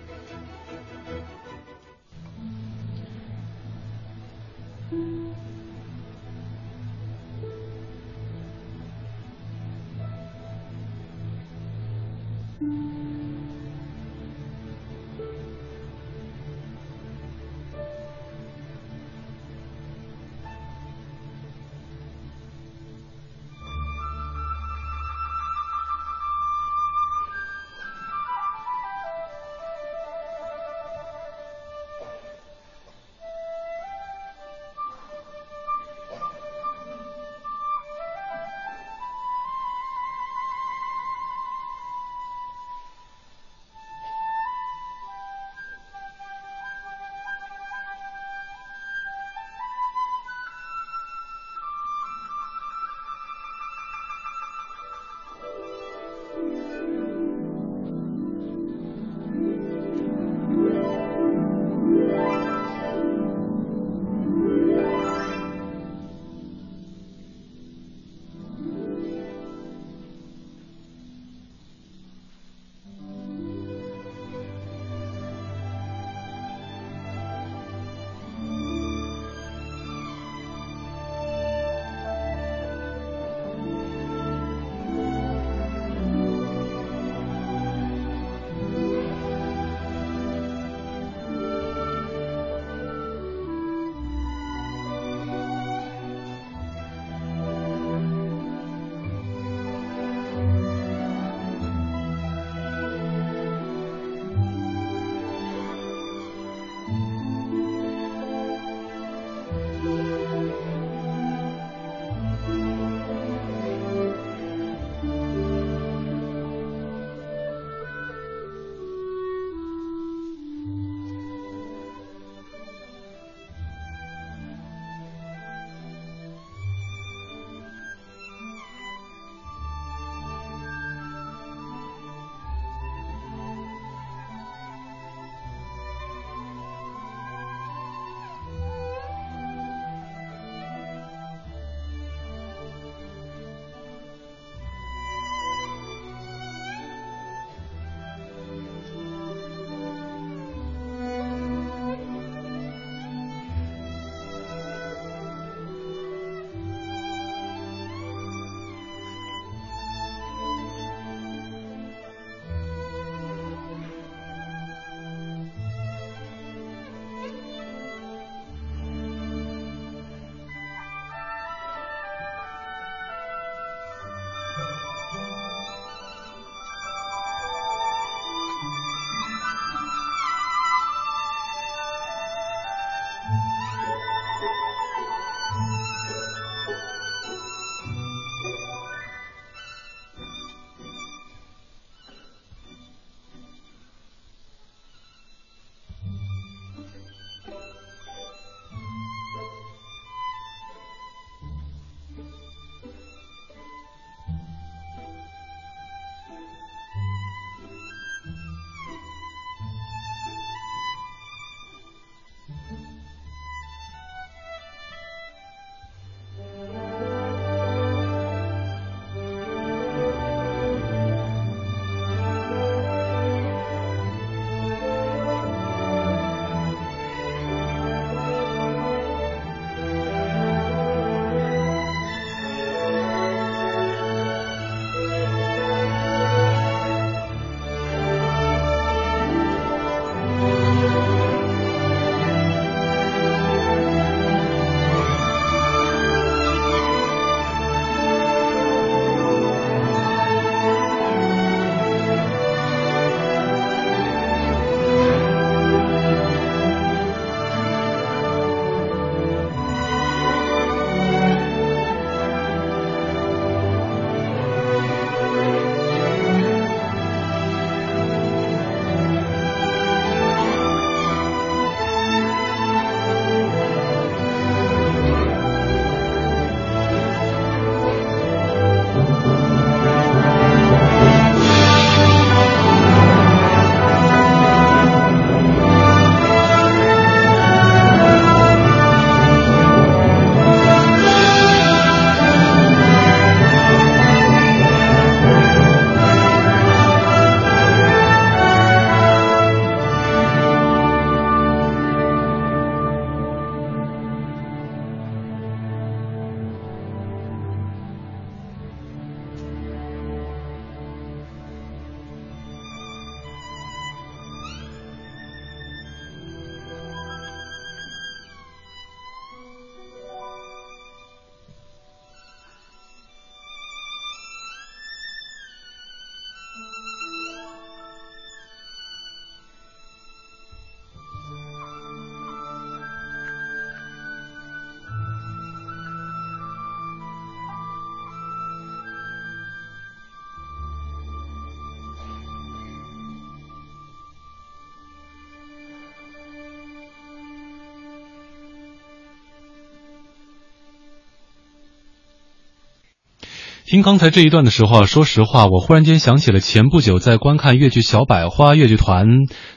[353.81, 359.05] 刚才这一段的时候啊，说实话，我忽然间想起了前不久在观看越剧小百花越剧团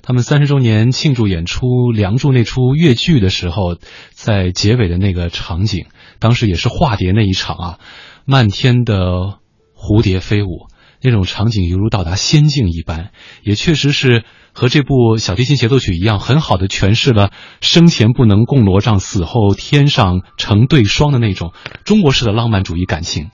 [0.03, 3.77] 他们三十周年庆祝演出《梁祝》那出越剧的时候，
[4.11, 5.87] 在结尾的那个场景，
[6.18, 7.79] 当时也是化蝶那一场啊，
[8.25, 9.39] 漫天的
[9.77, 10.66] 蝴蝶飞舞，
[11.01, 13.11] 那种场景犹如到达仙境一般，
[13.43, 21.53] 也确实是和这部小提琴协奏曲一样，很好的诠释了生前不能共罗帐，死后天上成对双的那种
[21.85, 23.31] 中国式的浪漫主义感情。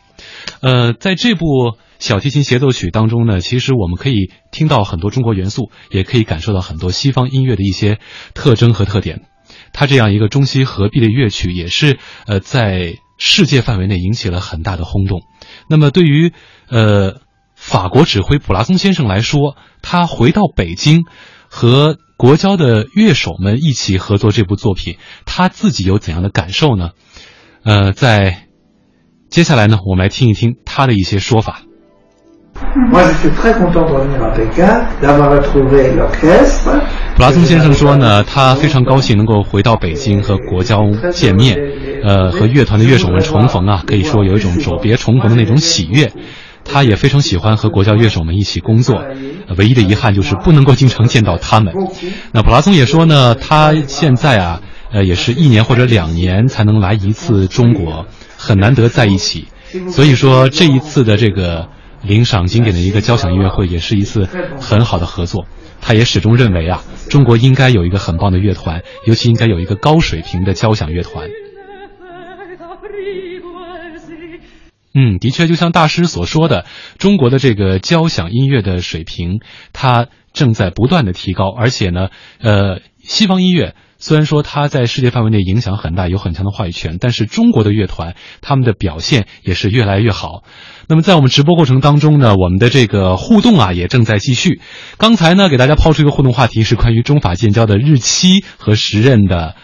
[0.61, 7.99] 呃，在这部小提琴协奏曲当中呢，其实我们可以听到很多中国元素，也可以感受到很多西方音乐的一些
[8.35, 9.23] 特征和特点。
[9.73, 15.23] 它这样一个中西合璧的乐曲，也是呃在世界范围内引起了很大的轰动。
[15.69, 16.33] 那么对于
[16.69, 17.21] 呃
[17.55, 21.05] 法国指挥普拉松先生来说，他回到北京
[21.49, 26.91] 和国交的乐手们一起合作这部作品，他自己有怎样的感受呢？
[27.65, 28.48] 呃，在。
[29.31, 31.61] 接下来呢，我们来听一听他的一些说法。
[37.17, 41.59] 普拉松先生说呢，他非常高兴能够回到北京和国交见面，
[42.03, 46.11] 呃，和乐团的乐手们重逢啊，可以说有一种久别重逢的那种喜悦。
[46.65, 49.03] 他也非常喜欢和国交乐手们一起工作，
[49.57, 51.75] 唯一的遗憾就是不能够经常见到他们。
[52.33, 54.61] 那普拉松也说呢，他现在啊，
[54.93, 58.07] 呃，也是一年或者两年才能来一次中国。
[58.39, 59.49] 很难得在一起，
[59.91, 61.69] 所以说这一次的这个
[62.03, 64.29] 领赏经典的一个交响音乐会，也是一次
[64.61, 65.47] 很好的合作。
[65.81, 71.29] 他也始终认为啊，中国应该有一个很棒的乐团，尤其应该有一个高水平的交响乐团。
[74.95, 76.65] 嗯，的确，就像大师所说的，
[76.99, 79.41] 中国的这个交响音乐的水平，
[79.73, 82.09] 它正在不断的提高，而且呢，
[82.41, 83.75] 呃，西方音乐。
[84.01, 90.45] 虽然说它在世界范围内影响很大，有很强的话语权，但是中国的乐团他们的表现也是越来越好。
[90.89, 94.61] 那么在我们直播过程当中呢，我们的这个互动啊也正在继续。
[94.99, 99.57] 刚才呢给大家抛出一个互动话题，是关于中法建交的日期和时任的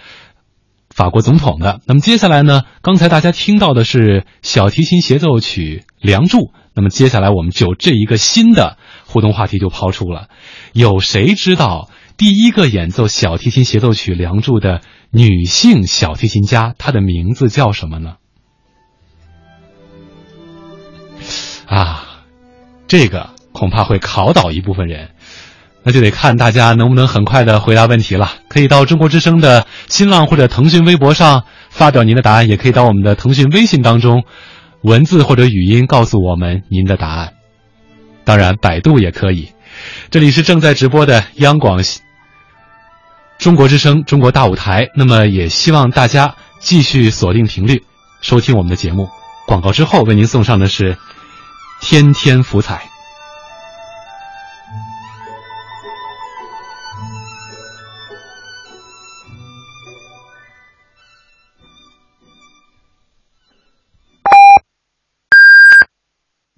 [0.91, 1.81] 法国总统的。
[1.87, 6.39] 那么接下来呢，刚才大家听到的是小提琴协奏曲《梁祝》，
[6.75, 10.27] 那么接下来我们就这一个新的互动话题就抛出了，
[10.73, 11.89] 有谁知道？
[12.17, 18.15] 第一个演奏小提琴协奏曲《梁祝》的女性小提琴家，她的名字叫什么呢？
[21.67, 22.23] 啊，
[22.87, 25.11] 这个恐怕会考倒一部分人，
[25.83, 28.31] 那就得看大家能不能很快的回答问题了。
[28.49, 34.25] 可以到中国之声的新浪或者腾讯微博上发表您的答案，也可以到我们的腾讯微信当中
[34.83, 37.33] 文字或者语音告诉我们您的答案。
[38.25, 39.49] 当然，百度也可以。
[40.11, 41.83] 这里是正在直播的央广。
[43.39, 44.91] 中国之声，中国大舞台。
[44.95, 47.85] 那么，也希望大家继续锁定频率，
[48.21, 49.11] 收听我们的节目。
[49.47, 50.95] 广告之后，为您送上的是
[51.81, 52.77] 《天天福彩》。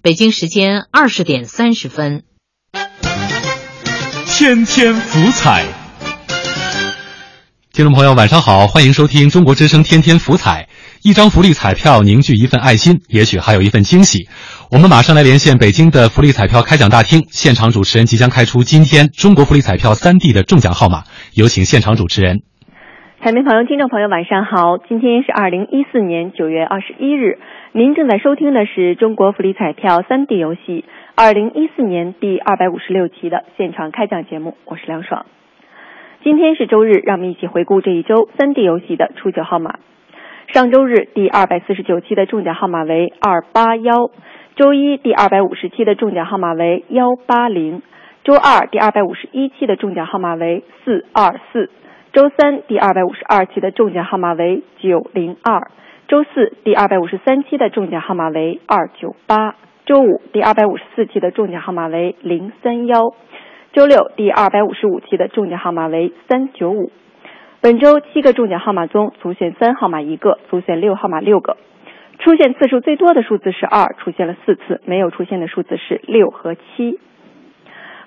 [0.02, 2.20] 北京时间二十点三十分，
[4.38, 5.64] 《天天福彩》。
[7.72, 10.68] 听众朋友，晚上好，欢迎收听中国之声天天福彩。
[11.02, 14.28] 一张福利彩票凝聚一份爱心，也许还有一份惊喜。
[14.70, 22.42] 我们马上来连线北京的福利彩票开奖大厅，现场主持人即将开出今天中国福利彩票三 D 的中奖号码，有请现场主持人。
[23.24, 27.40] 彩民朋友、听众朋友，晚上好，今天是二零一四年九月二十一日，
[27.72, 30.84] 您正在收听的是中国福利彩票三 D 游戏
[31.18, 35.24] 二零一四年第二百五十六期的现场开奖节目，我是梁爽。
[36.22, 39.78] 今天是周日，让我们一起回顾这一周三 D 游戏的出九号码。
[40.48, 44.10] 上周日第二百四十九期的中奖号码为二八幺，
[44.56, 47.80] 周一第二百五十期的中奖号码为幺八零，
[48.22, 51.70] 周二第二百五十一期的中奖号码为四二四，
[52.12, 55.70] 周三第二百五十二期的中奖号码为九零二，
[56.08, 59.54] 周四第二百五十三期的中奖号码为二九八，
[59.86, 63.14] 周五第二百五十四期的中奖号码为零三幺。
[63.72, 66.90] 周六第二百五十五期的中奖号码为三九五。
[67.60, 71.56] 本周七个中奖号码中，出现三号码一个，出现六号码六个。
[72.18, 76.98] 出现次数最多的数字是二，出现了四次；没有出现的数字是六和七。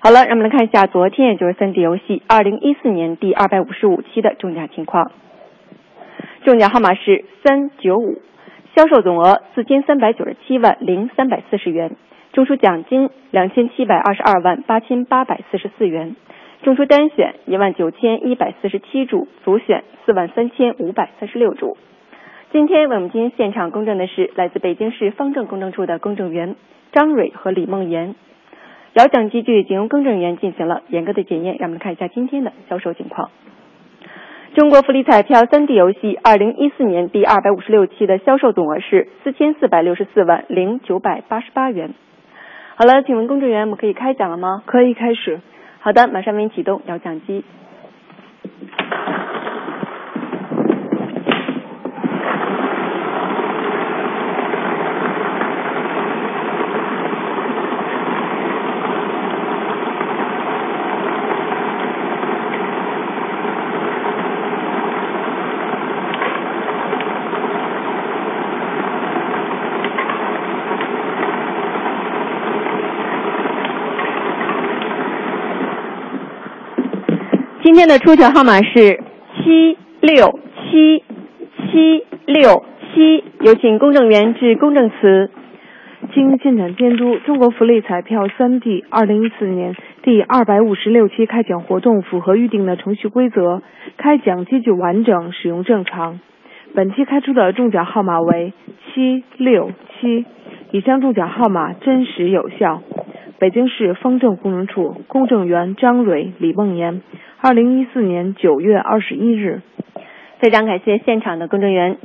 [0.00, 5.12] 好了，让我们来看一下昨天，也就是三 D 游戏二零一四年第二百五十五期的中奖情况。
[6.44, 8.20] 中奖号码是三九五，
[8.76, 11.96] 销售总额四千三百九十七万零三百四十元。
[12.32, 16.14] 中出奖金两千七百二十二万八千八百四十四元，
[16.62, 21.76] 中出单选一万九千一百四十七注，组选四万三千五百三十六注。
[22.52, 26.54] 今天为我们进行现场公证的是来自北京市方正公证处的公证员
[26.92, 28.14] 张蕊和李梦妍。
[28.94, 31.56] 摇奖机具仅用公证员进行了严格的检验。
[31.58, 33.30] 让我们看一下今天的销售情况。
[34.54, 41.94] 中国福利彩票三 D 游戏二零一四年第二百五十六期的销售总额是四千四百六十四万零九百八十八元。
[42.74, 44.64] 好了，请问公证员，我们可以开奖了吗？
[44.66, 45.40] 可以开始。
[45.78, 47.44] 好的，马上为您启动摇奖机。
[77.80, 79.00] 今天的出奖号码是
[79.36, 81.02] 七六七
[81.72, 82.62] 七六
[82.92, 85.30] 七，有请公证员致公证词。
[86.12, 93.62] 经现场监督，中国福利彩票三 D 二零一四年第二百五十六期开奖活动符合预定的程序规则，
[93.96, 96.20] 开奖机具完整，使用正常。
[96.74, 98.52] 本期开出的中奖号码为
[98.92, 100.26] 七六七，
[100.72, 102.82] 以上中奖号码真实有效。
[103.40, 107.00] 北京市方正公证处公证员张蕊、李梦妍。
[107.40, 109.62] 二零一四年九月二十一日，
[110.40, 111.96] 非常感谢现场的公证员。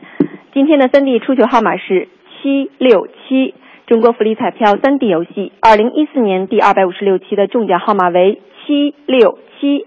[0.54, 2.08] 今天的三 D 出球号码是
[2.42, 3.54] 七六七，
[3.86, 9.86] 中国福利彩票三 D 游戏二零一四年第二百五十六期的中奖号码为七六七。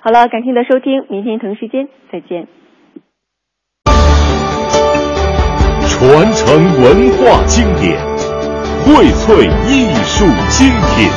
[0.00, 2.48] 好了，感谢您的收听，明天同时间再见。
[5.86, 7.96] 传承文化经典，
[8.88, 10.66] 荟萃艺术精
[10.96, 11.10] 品。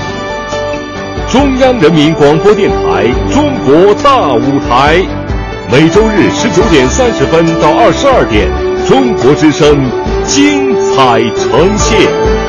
[1.29, 4.97] 中央人民广播电台《中国大舞台》，
[5.71, 8.49] 每周日十九点三十分到二十二点，
[8.85, 9.89] 中国之声
[10.27, 12.40] 精彩呈现。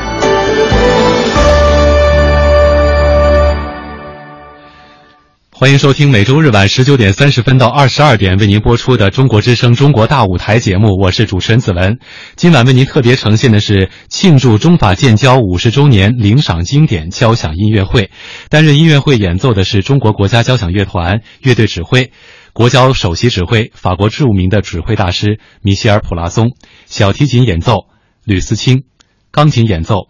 [5.63, 12.01] 欢迎收听每周日晚十九点三十分到二十二点为您播出的《中国之声·中国大舞台》节目，我是主持人子文。
[12.35, 18.11] 今晚为您特别呈现的是庆祝中法建交五十周年领赏经典交响音乐会。
[18.49, 22.11] 担任音乐会演奏的是中国国家交响乐团乐队指挥，
[22.53, 26.57] 国交首席指挥法国著名的指挥大师米歇尔·普拉松，
[26.87, 27.87] 小提琴演奏
[28.25, 28.83] 吕思清，
[29.31, 30.09] 钢琴演奏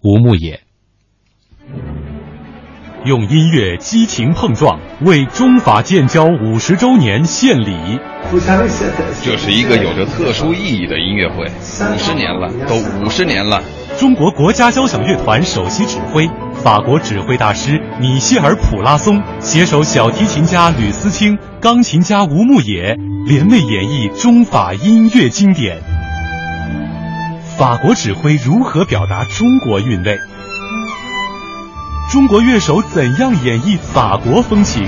[0.00, 0.63] 吴牧野。
[3.04, 8.00] 用音乐激情碰撞，为中法建交五十周年献礼。
[9.22, 13.62] 这是一个有着特殊意义的音乐会，五十年了，都五十年了。
[13.98, 22.96] 中国国家交响乐团首席指挥、法国指挥大师米歇尔·普拉松携手小提琴家吕思清、钢琴家吴牧野，
[23.26, 25.76] 联袂演绎中法音乐经典。
[27.58, 30.18] 法国指挥如何表达中国韵味？
[32.10, 34.86] 中国乐手怎样演绎法国风情？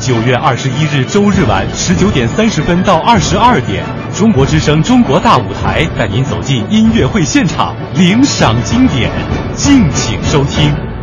[0.00, 3.84] 九月二十一日周日晚十九点三十分到二十二点，
[4.14, 9.10] 中国之声《中国大舞台》带您走进音乐会现场，领赏经典，
[9.54, 10.93] 敬请收听。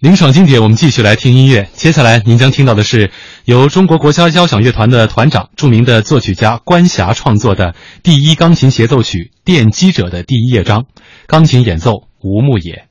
[0.00, 1.68] 灵爽经典，我们继续来听音乐。
[1.74, 3.10] 接下来您将听到的是
[3.44, 7.74] 由中国国家交响乐团的团长、著名的作曲家关霞创作的
[8.04, 10.84] 第一钢琴协奏曲《奠基者》的第一乐章，
[11.26, 12.87] 钢琴演奏吴牧野。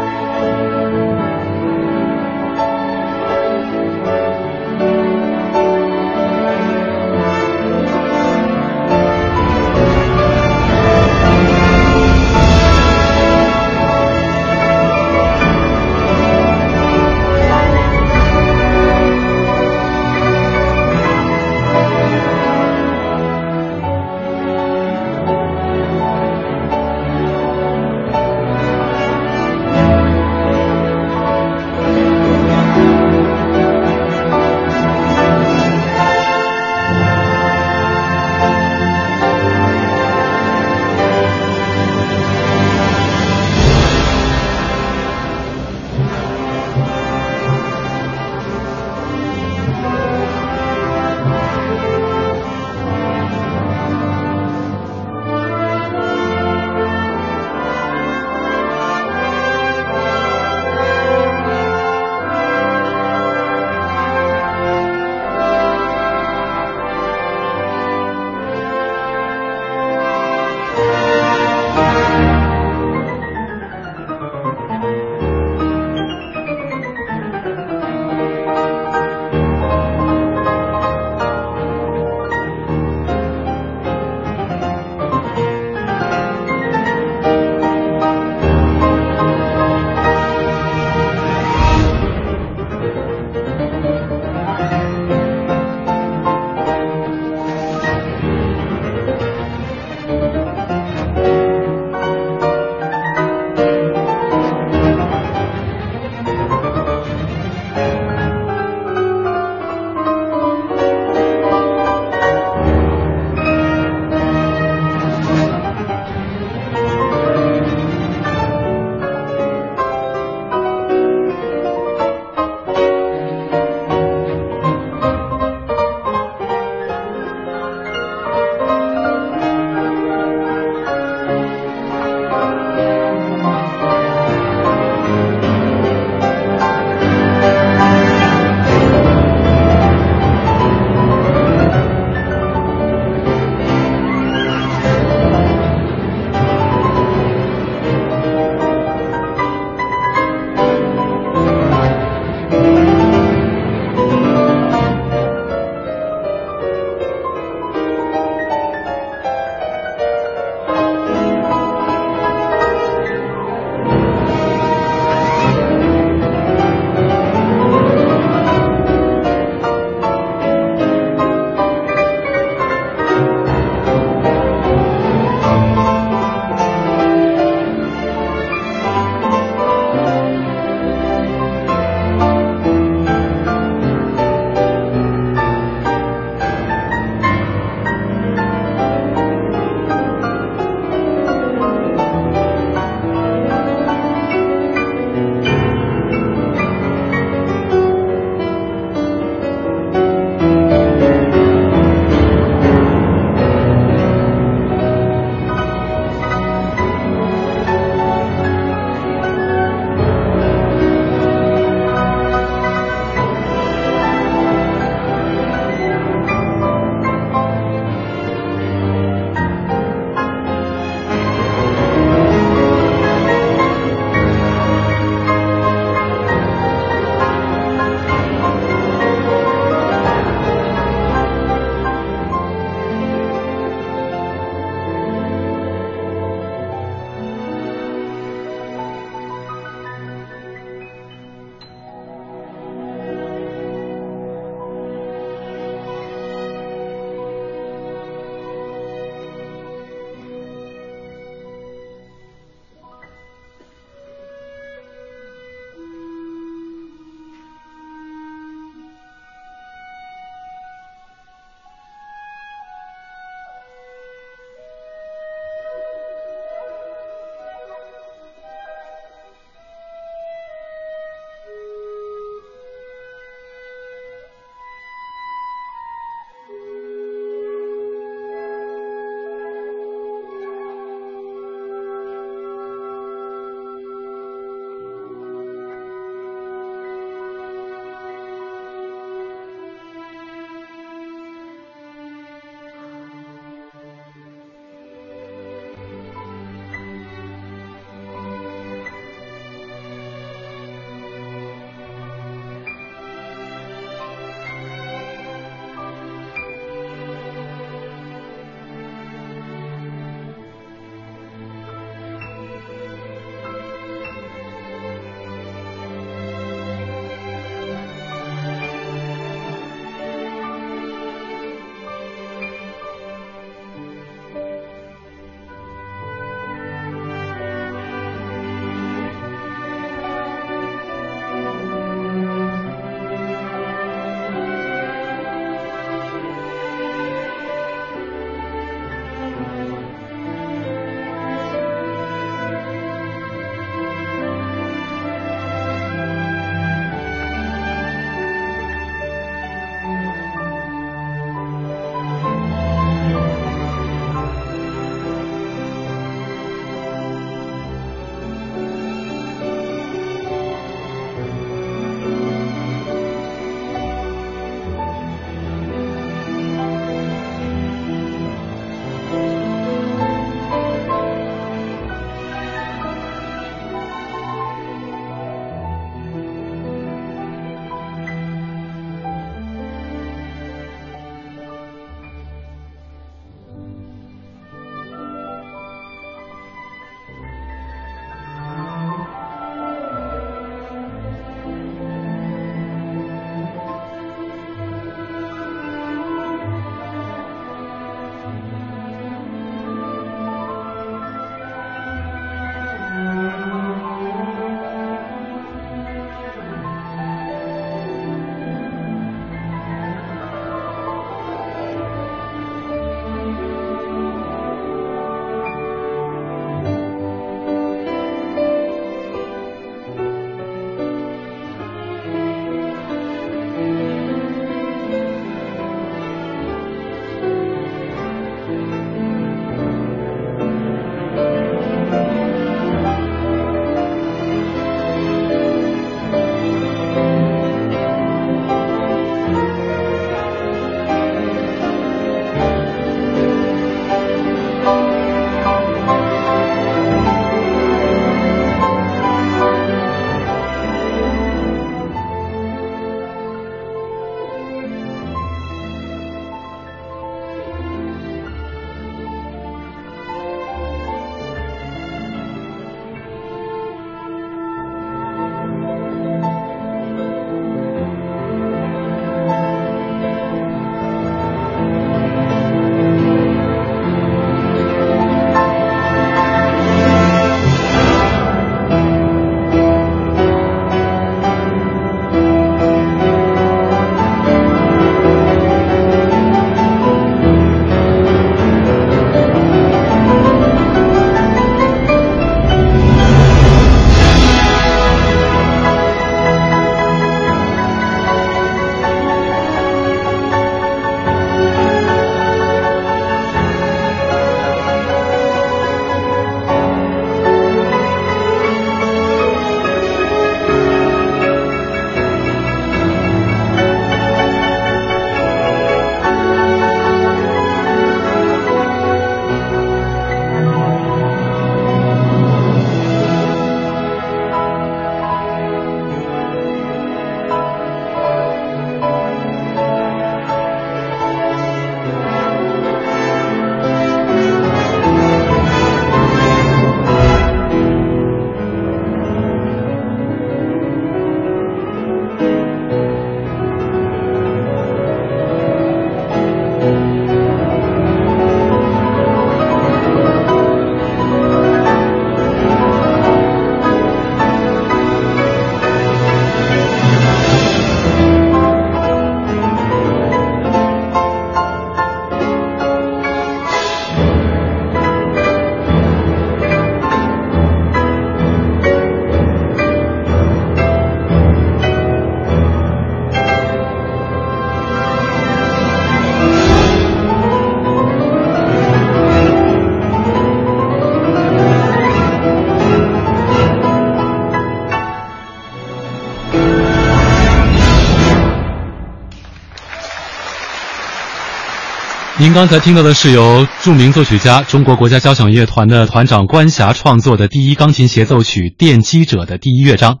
[592.20, 600.00] 您刚才听到的是由著名作曲家、中国国家交响乐团的团长关霞创作的第一钢琴协奏曲《奠基者》的第一乐章。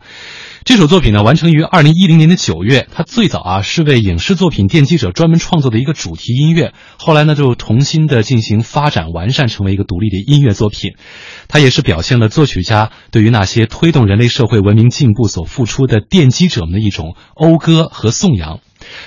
[0.64, 2.88] 这首作品呢，完成于二零一零年的九月。
[2.92, 10.94] 它最早啊是为影视作品《奠基者》专门创作的一个主题音乐，后来呢就重新的进行发展完善，成为一个独立的音乐作品。
[11.46, 18.58] 它也是表现了作曲家对于那些推动人类社会文明进步所付出的奠基者们的一种讴歌和颂扬。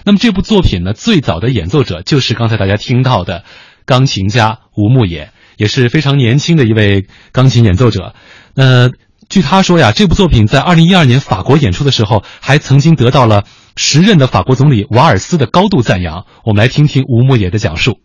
[0.05, 3.43] 那么这部作品呢，最早的演奏者就是刚才大家听到的
[3.85, 8.13] 钢琴家吴牧野，也是非常年轻的一位钢琴演奏者。
[8.55, 8.89] 那
[9.29, 13.43] 据他说呀，这部作品在二零一二年法国演出的时候，还曾经得到了
[13.77, 16.25] 时任的法国总理瓦尔斯的高度赞扬。
[16.43, 17.99] 我们来听听吴牧野的讲述。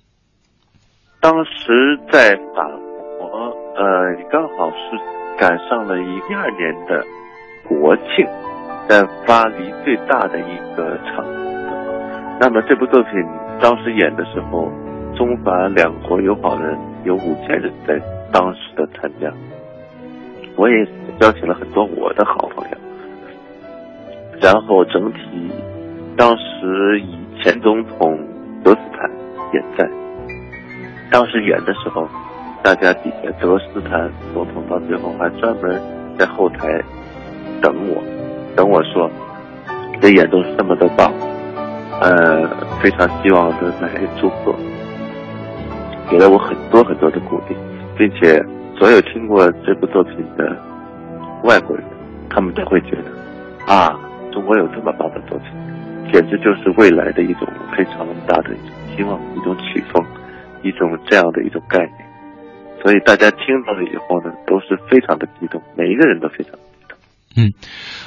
[1.20, 2.68] 当时在法
[3.18, 3.26] 国，
[3.74, 4.96] 呃，刚好是
[5.36, 7.02] 赶上了一二年的
[7.68, 8.24] 国庆，
[8.88, 11.45] 在巴黎最大的一个场。
[12.38, 13.12] 那么这部作品
[13.60, 14.70] 当时演的时候，
[15.16, 17.98] 中法两国友好人有五千人在
[18.30, 19.32] 当时的参加，
[20.54, 20.86] 我也
[21.20, 22.76] 邀请了很多我的好朋友，
[24.40, 25.50] 然后整体
[26.14, 28.18] 当时以前总统
[28.62, 29.10] 德斯坦
[29.54, 29.88] 也在，
[31.10, 32.06] 当时演的时候，
[32.62, 35.80] 大家底下德斯坦总统到最后还专门
[36.18, 36.82] 在后台
[37.62, 38.02] 等我，
[38.54, 39.10] 等我说，
[40.02, 41.10] 这演奏是这么的棒。
[42.00, 42.46] 呃，
[42.82, 43.90] 非常希望的来
[44.20, 44.54] 祝贺，
[46.10, 47.56] 给了我很多很多的鼓励，
[47.96, 48.38] 并且
[48.78, 50.54] 所有听过这部作品的
[51.44, 51.84] 外国人，
[52.28, 53.98] 他们都会觉得，啊，
[54.30, 55.48] 中国有这么棒的作品，
[56.12, 60.04] 简直就是未来的一种非常大的一种希望，一种曲风，
[60.62, 62.06] 一种这样的一种概念。
[62.82, 66.52] 所以大家听到了以后呢，都是非常的激动，每一个人都非常。
[67.36, 67.52] 嗯，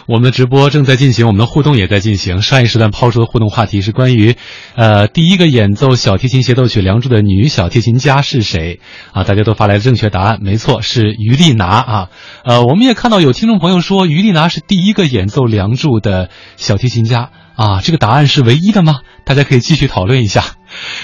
[0.08, 2.42] 我们的直播正在进行，我们的互动也在进行。
[2.42, 4.36] 上一时段抛出的互动话题是关于，
[4.76, 8.80] 呃，第一个演奏小提琴协奏曲《梁祝》的女小提琴家是谁？
[9.14, 12.10] 啊，大家都发来了正确答案，没错，是于丽娜啊。
[12.44, 17.82] 呃，我们也看到有听众朋友说，于丽娜是第一个演奏《梁祝》的小提琴家啊。
[17.82, 19.02] 这个答案是唯一的吗？
[19.26, 20.44] 大家可以继续讨论一下。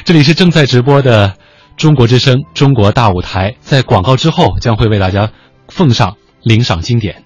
[0.04, 1.36] 这里是正在直播的
[1.78, 5.30] 中国之声《中国大舞台》，在广告之后将会为大家
[5.68, 7.24] 奉上领赏经典。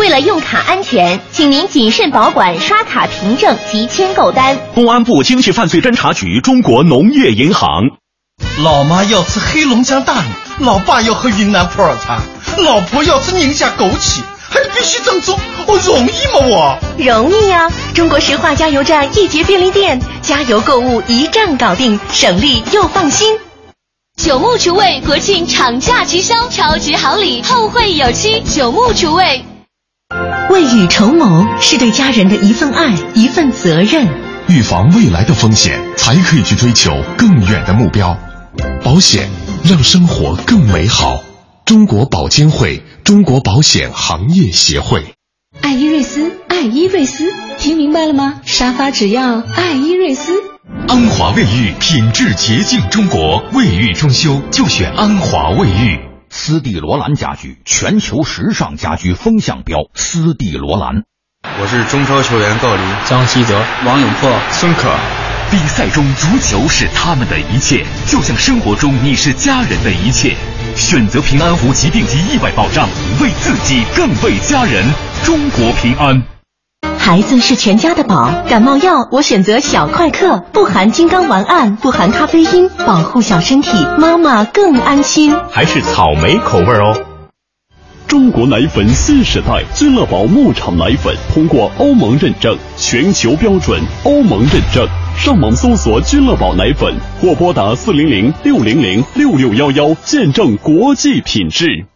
[0.00, 4.58] 为了用卡安全，请您谨慎保管刷卡凭证及签购单。
[4.74, 7.82] 公安部经济犯罪侦查局，中国农业银行。
[8.62, 10.28] 老妈要吃黑龙江大米，
[10.60, 12.18] 老爸要喝云南普洱茶，
[12.56, 16.48] 老婆要吃宁夏枸杞，还必须正宗，我容易吗？
[16.48, 17.70] 我容易呀！
[17.94, 23.36] 中国石化加油站一节便利店，加油购物一站搞定，省力又放心。
[24.16, 28.42] 九牧厨卫国庆厂价直销，超值好礼，后会有期。
[28.48, 29.44] 九牧厨卫。
[30.50, 34.06] 未雨绸缪是对家人的一份爱，一份责任。
[34.48, 38.18] 预防未来的风险，才可以去追求更远的目标。
[38.82, 39.28] 保险
[39.64, 41.22] 让生活更美好。
[41.64, 45.14] 中国保监会，中国保险行业协会。
[45.60, 48.40] 爱伊瑞斯，爱伊瑞斯，听明白了吗？
[48.44, 50.32] 沙发只要爱伊瑞斯。
[50.88, 56.09] 安华卫浴，品质洁净中国，卫浴装修就选安华卫浴。
[56.32, 59.80] 斯蒂罗兰家居，全球时尚家居风向标。
[59.94, 61.02] 斯蒂罗兰。
[61.60, 64.88] 我是中超球员郜林、张稀哲、王永珀、孙可。
[65.50, 70.36] 比赛中，足球是他们的一切，就像生活中你是家人的一切。
[70.76, 72.88] 选择平安无疾病及意外保障，
[73.20, 74.84] 为自己更为家人。
[75.24, 76.22] 中国平安。
[77.02, 85.34] 孩子是全家的宝，感冒药我选择小快克，不含金刚烷胺，不含咖啡因，保护小身体，妈妈更安心。
[85.50, 86.94] 还是草莓口味哦。
[88.06, 94.86] 中国奶粉新时代，君乐宝牧场奶粉通过欧盟认证，全球标准，欧盟认证。
[95.16, 101.86] 上网搜索君乐宝奶粉，或拨打四零零六零零六六幺幺，见证国际品质。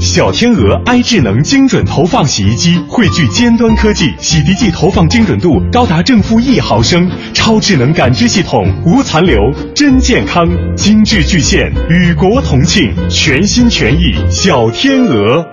[0.00, 9.38] 小天鹅 i 智能精准投放洗衣机汇聚尖端科技，洗涤剂投放精准度高达正负一毫升，超智能感知系统，无残留，
[9.72, 15.46] 真健康，精致巨献，与国同庆，全心全意小天鹅。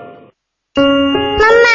[0.74, 1.68] 妈妈，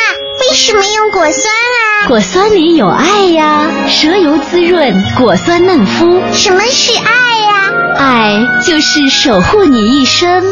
[0.50, 2.08] 为什么用果酸啊？
[2.10, 6.22] 果酸里有爱呀，蛇油滋润，果酸嫩肤。
[6.34, 7.96] 什么是爱呀？
[7.98, 10.44] 爱就是守护你一生。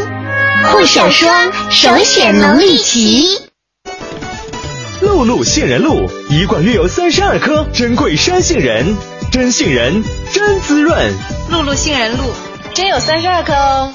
[0.72, 3.24] 护手霜，首选能力齐。
[5.02, 8.96] 露露杏仁露，一罐约有三十二颗，珍贵山杏仁，
[9.32, 11.14] 真杏仁，真滋润。
[11.50, 12.24] 露露杏仁露，
[12.74, 13.94] 真有三十二颗哦。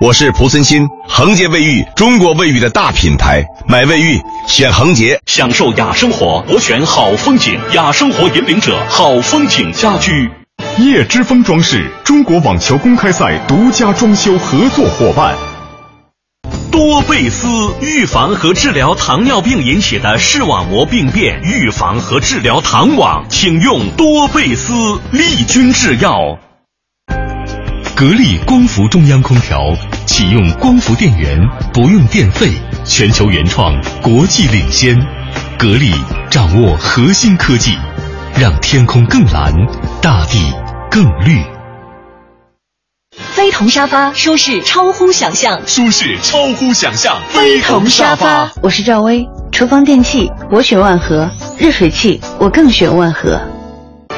[0.00, 10.30] 我是蒲森新，恒洁卫浴，中国卫浴的大品牌，买卫浴选恒洁，享受雅生活，我选好风景，雅生活引领者，好风景家居。
[10.80, 15.36] 叶之峰装饰，中国网球公开赛独家装修合作伙伴。
[16.72, 17.46] 多贝斯
[17.82, 24.72] 预防和治疗糖尿病引起的视网膜病变，预防和治疗糖网，请用多贝斯
[25.12, 26.38] 利君制药。
[27.94, 29.58] 格力光伏中央空调
[30.06, 31.38] 启用光伏电源，
[31.74, 32.50] 不用电费，
[32.86, 34.96] 全球原创，国际领先。
[35.58, 35.92] 格力
[36.30, 37.76] 掌握核心科技，
[38.38, 39.52] 让天空更蓝，
[40.00, 40.50] 大地
[40.90, 41.40] 更绿。
[43.12, 47.16] 非同沙发，舒适超乎想象，舒适超乎想象。
[47.28, 49.28] 非同沙发，我是赵薇。
[49.52, 53.40] 厨房电器我选万和，热水器我更选万和。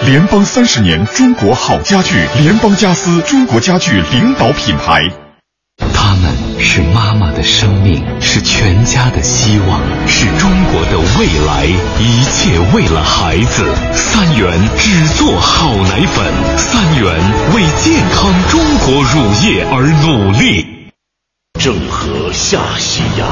[0.06, 5.10] 联邦三十年，中国好家具，联邦家私，中国家具领导品牌。
[5.92, 6.31] 他们
[6.64, 11.66] 是妈妈的生命，是全家的希望，是中国的未来。
[11.98, 13.66] 一切为了孩子。
[13.92, 14.48] 三元
[14.78, 16.24] 只做好奶粉，
[16.56, 17.12] 三元
[17.52, 20.64] 为健康中国乳业而努力。
[21.60, 23.28] 郑和下西洋，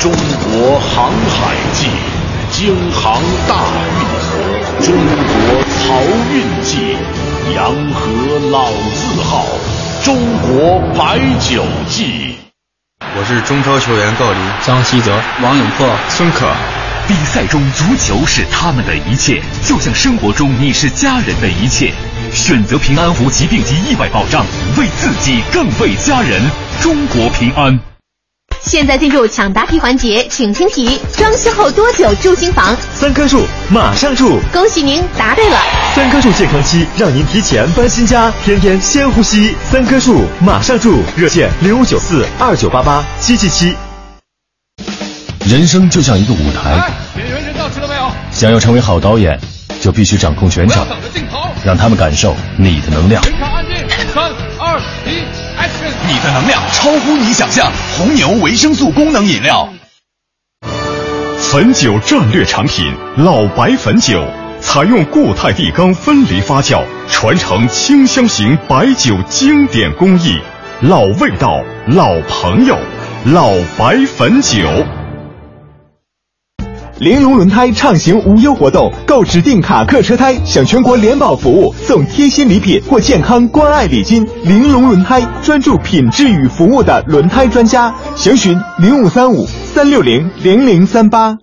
[0.00, 0.12] 中
[0.44, 1.88] 国航海记，
[2.52, 3.56] 京杭大
[3.98, 4.30] 运河，
[4.86, 5.34] 中国
[5.74, 5.82] 漕
[6.32, 6.96] 运记，
[7.54, 8.02] 洋河
[8.50, 9.44] 老字号。
[10.04, 12.27] 中国白酒记。
[13.18, 16.46] 我是中超球员郜林、张稀哲、王永珀、孙可。
[17.08, 21.92] 比赛中，足球是他们的一切，就像生活中你是家人的一切。
[22.32, 24.46] 选择平安无疾病及意外保障，
[24.76, 26.40] 为自己更为家人。
[26.80, 27.76] 中国平安。
[28.68, 32.76] 现在进入抢答题环节，请听题：装修后多久住新房？
[32.92, 34.38] 三棵树，马上住！
[34.52, 35.56] 恭喜您答对了。
[35.94, 39.54] 三棵树健康期，让您提前搬新家，天天先呼吸。
[39.70, 41.02] 三棵树，马上住！
[41.16, 43.74] 热线零五九四二九八八七七七。
[45.46, 48.02] 人生就像一个舞台，演员人到齐了没有？
[48.30, 49.40] 想要成为好导演，
[49.80, 50.86] 就必须掌控全场，
[51.64, 53.22] 让他们感受你的能量。
[53.22, 53.74] 全场安静，
[54.12, 54.24] 三
[54.58, 55.22] 二一
[55.56, 55.92] ，Action！
[56.06, 59.68] 你的能量超乎你想象，红牛维生素功能饮料。
[61.40, 64.22] 汾酒战略产品老白汾酒，
[64.60, 70.38] 采用固态地缸分离发酵，传承清香型白酒经典工艺，
[70.82, 72.76] 老味道，老朋友，
[73.24, 74.58] 老白汾酒。
[76.98, 84.26] 玲珑轮胎畅行无忧活动，购指定卡客车胎享全国联保服务，送贴心礼品或健康关爱礼金。
[84.42, 91.36] 玲珑轮胎专注品质与服务的轮胎专家，详询零五三五三六零零零三八。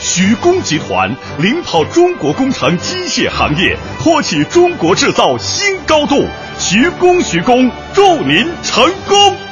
[0.00, 6.22] 徐工集团领跑中国工程机械行业，托起中国制造新高度。
[6.58, 9.47] 徐工，徐工，祝您成功！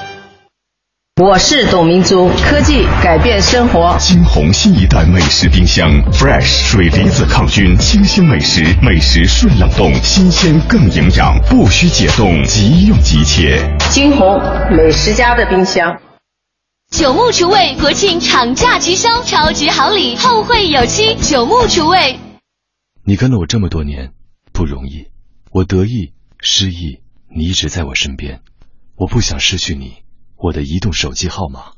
[1.23, 3.97] 我是董明珠，科技改变生活。
[3.99, 13.59] 金鸿新一代美食冰箱，Fresh 水离子抗菌，清新美食，美食顺冷冻，新鲜更营养，不需解冻，即用即切。
[13.91, 14.39] 金鸿
[14.71, 15.99] 美食家的冰箱。
[16.91, 21.15] 九牧厨卫国庆厂价直销，超值好礼，后会有期。
[21.23, 22.21] 九牧厨卫，
[23.05, 24.11] 你跟了我这么多年，
[24.53, 25.07] 不容易。
[25.51, 27.01] 我得意失意，
[27.35, 28.41] 你一直在我身边，
[28.97, 29.95] 我不想失去你。
[30.37, 31.73] 我的移动手机号码。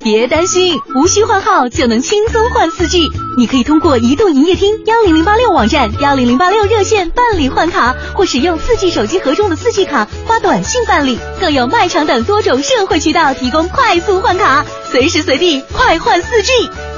[0.00, 3.08] 别担心，无需换号就能轻松换四 G。
[3.36, 16.52] 你可以通过移动营业厅幺零零八六网站、幺零零八六热线办理换卡，或使用四 G 手机盒中的四 G 卡发短信办理，更有卖场等多种社会渠道提供快速换卡，随时随地快换四 G。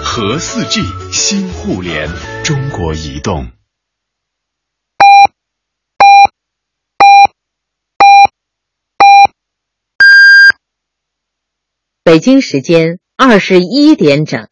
[0.04, 2.10] 和四 G 新互联，
[2.44, 3.59] 中国移动。
[12.10, 14.48] 北京时间二十一点整。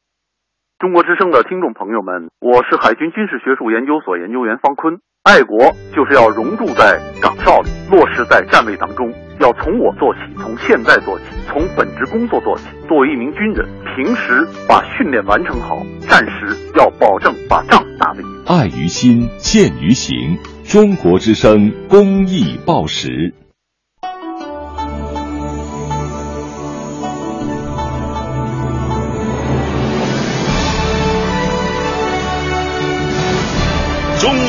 [0.79, 5.01] 中国之声的听众朋友们，我是海军军事学术研究所研究员方坤。
[5.25, 12.67] 爱国就是要融入在岗哨里，落实在站位当中，要从我做起，从现在做起，从本职工作做起。
[12.87, 13.67] 作为一名军人，
[13.97, 18.29] 平时把训练完成好，战时要保证把仗打得赢。
[18.47, 20.39] 爱于心，见于行。
[20.63, 23.35] 中国之声公益报时。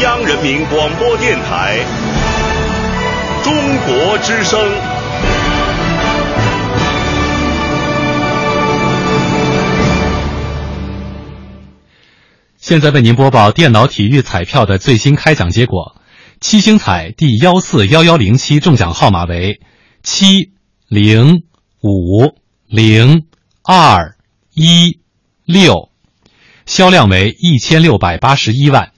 [0.02, 1.78] 央人民广播电台
[3.44, 4.58] 中国之声。
[12.58, 16.02] 现在为您播报电脑体育彩票的最新开奖结果：
[16.40, 19.60] 七星彩第幺四幺幺零七中奖号码为
[20.02, 20.52] 七
[20.88, 21.44] 零
[21.82, 23.26] 五零
[23.64, 24.16] 二
[24.54, 25.00] 一
[25.44, 25.90] 六，
[26.66, 28.94] 销量为一千六百八十一万。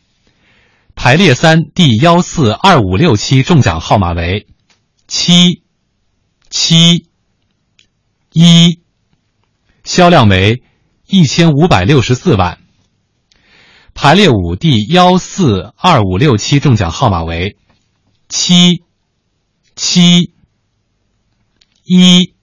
[1.03, 4.45] 排列三第幺四二五六七中奖号码为
[5.07, 5.63] 七
[6.51, 7.07] 七
[8.33, 8.79] 一，
[9.83, 10.61] 销量为
[11.07, 12.59] 一千五百六十四万。
[13.95, 17.57] 排列五第幺四二五六七中奖号码为
[18.29, 18.83] 七
[19.75, 20.35] 七
[21.83, 22.35] 一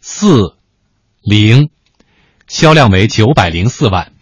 [0.00, 0.56] 四
[1.22, 1.70] 零，
[2.48, 4.17] 销量为九百零四万。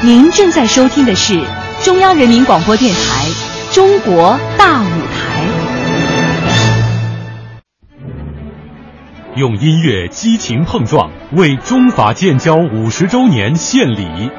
[0.00, 1.42] 您正在收听的是
[1.82, 3.26] 中央人民广播电台
[3.74, 5.44] 《中国大舞台》。
[9.34, 14.30] 用音乐激情碰撞，为中法建交五十周年献礼。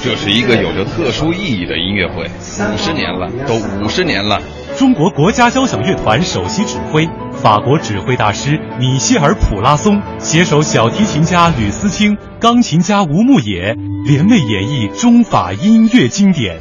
[0.00, 2.30] 这是一个有着特殊意义的音乐会，
[2.72, 4.40] 五十年了，都五十年了。
[4.76, 13.74] 中国国家交响乐团首席指挥、法国指挥大师米歇尔·普拉松携手小提琴家吕思清、钢琴家吴牧野，
[14.04, 16.58] 联袂演绎中法音乐经典。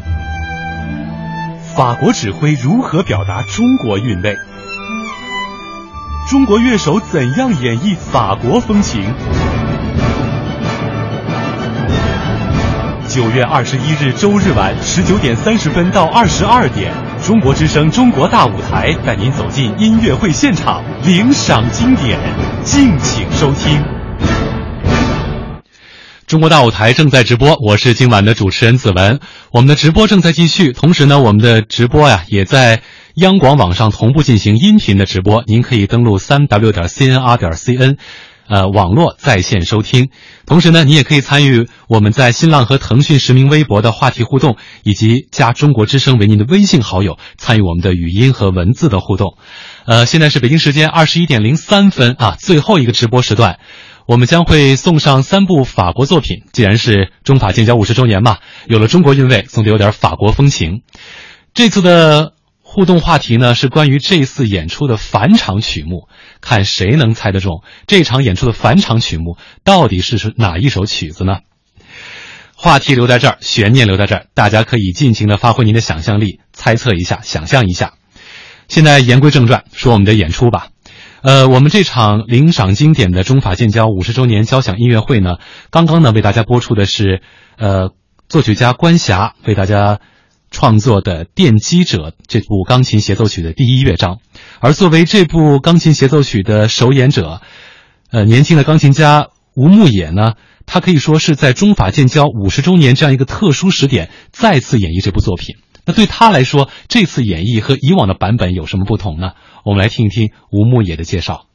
[1.76, 4.38] 法国指挥如何表达中国韵味？
[6.30, 9.04] 中国乐手怎样演绎法国风情？
[13.10, 16.92] 九月二十一日周日晚十九点三十分到二十二点，
[17.26, 22.20] 中国之声《中国大舞台》带您走进音乐会现场，领赏经典，
[22.64, 23.84] 敬请收听。
[26.28, 29.20] 中国大舞台正在直播，我是今晚的主持人子文。
[29.50, 32.84] 我们的直播正在继续，同时呢，我们的直播呀也在
[33.16, 35.44] 央广网上同步进行音频的直播。
[35.48, 37.98] 您可以登录三 w 点 cnr 点 cn，
[38.48, 40.10] 呃，网络在线收听。
[40.46, 49.38] 同时呢，你也可以参与我们在新浪和腾讯实名微博的话题互动，以及加中国之声为您的微信好友，参与我们的语音和文字的互动。
[49.86, 53.60] 呃，现在是北京时间二十一点零三分啊，最后一个直播时段。
[54.08, 56.44] 我们将会送上三部法国作品。
[56.52, 60.84] 既然是中法建交五十周年嘛，有了中国韵味，总得有点法国风情。
[61.56, 62.34] 这次的
[62.76, 66.10] 互动话题呢，是关于这次演出的返场曲目，
[66.42, 71.38] 看谁能猜得中这场演出的返场曲目到底是是哪一首曲子呢？
[72.54, 77.94] 话题留在这儿，悬念留在这儿，大家可以尽情的发挥您的想象力，猜测一下，想象一下。
[78.68, 80.68] 现在言归正传，说我们的演出吧。
[81.22, 85.38] 呃，我们这场领赏经典的中法建交五十周年交响音乐会呢，
[85.70, 87.22] 刚刚呢为大家播出的是，
[87.58, 87.92] 呃，
[88.28, 90.02] 作曲家关霞为大家
[90.56, 94.20] 创作的《奠基者》这部钢琴协奏曲的第一乐章，
[94.62, 97.42] 而作为这部钢琴协奏曲的首演者，
[98.10, 105.58] 呃，年轻的钢琴家吴牧野呢，他可以说是在中法建交五十周年这样一个特殊时点再次演绎这部作品。
[105.86, 109.34] 那对他来说，这次演绎和以往的版本有什么不同呢？
[109.66, 111.48] 我们来听一听吴牧野的介绍。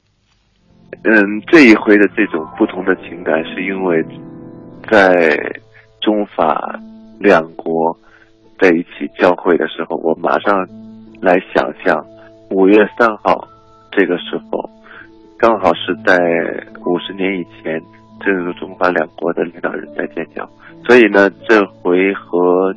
[0.92, 4.04] 嗯，这一回的这种不同的情感，是因为
[4.92, 5.38] 在
[6.02, 6.78] 中法
[7.18, 7.96] 两国
[8.60, 10.66] 在一起交汇的时候，我马上
[11.20, 12.04] 来想象
[12.50, 13.48] 五月三号
[13.90, 14.68] 这个时候，
[15.38, 16.18] 刚好是在
[16.84, 17.80] 五十年以前，
[18.20, 20.48] 这个中法两国的领导人在建交，
[20.86, 22.74] 所以呢，这回和。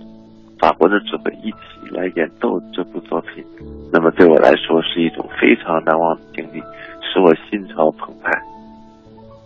[0.60, 3.44] 法国的指挥一起来演奏这部作品，
[3.92, 6.62] 那么对我来说是一种非常难忘的经历，
[7.02, 8.32] 使我心潮澎湃。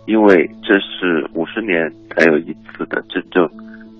[0.06, 3.44] 因为这是五十年才有一次的真正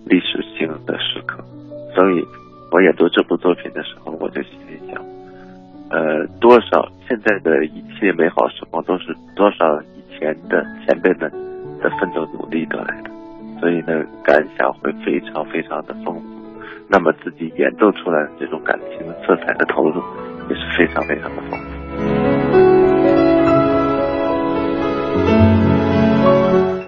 [0.07, 1.43] 历史性的时刻，
[1.99, 2.25] 所以
[2.71, 5.03] 我演奏这部作品的时候，我就心里想，
[5.91, 11.29] 呃，多少现在的一切美好时光都是多少以前的前辈们
[11.83, 13.11] 的奋斗努力得来的，
[13.59, 16.23] 所以呢，感想会非常非常的丰富。
[16.89, 20.01] 那么自己演奏出来的这种感情的色彩的投入
[20.49, 21.67] 也是非常非常的丰富。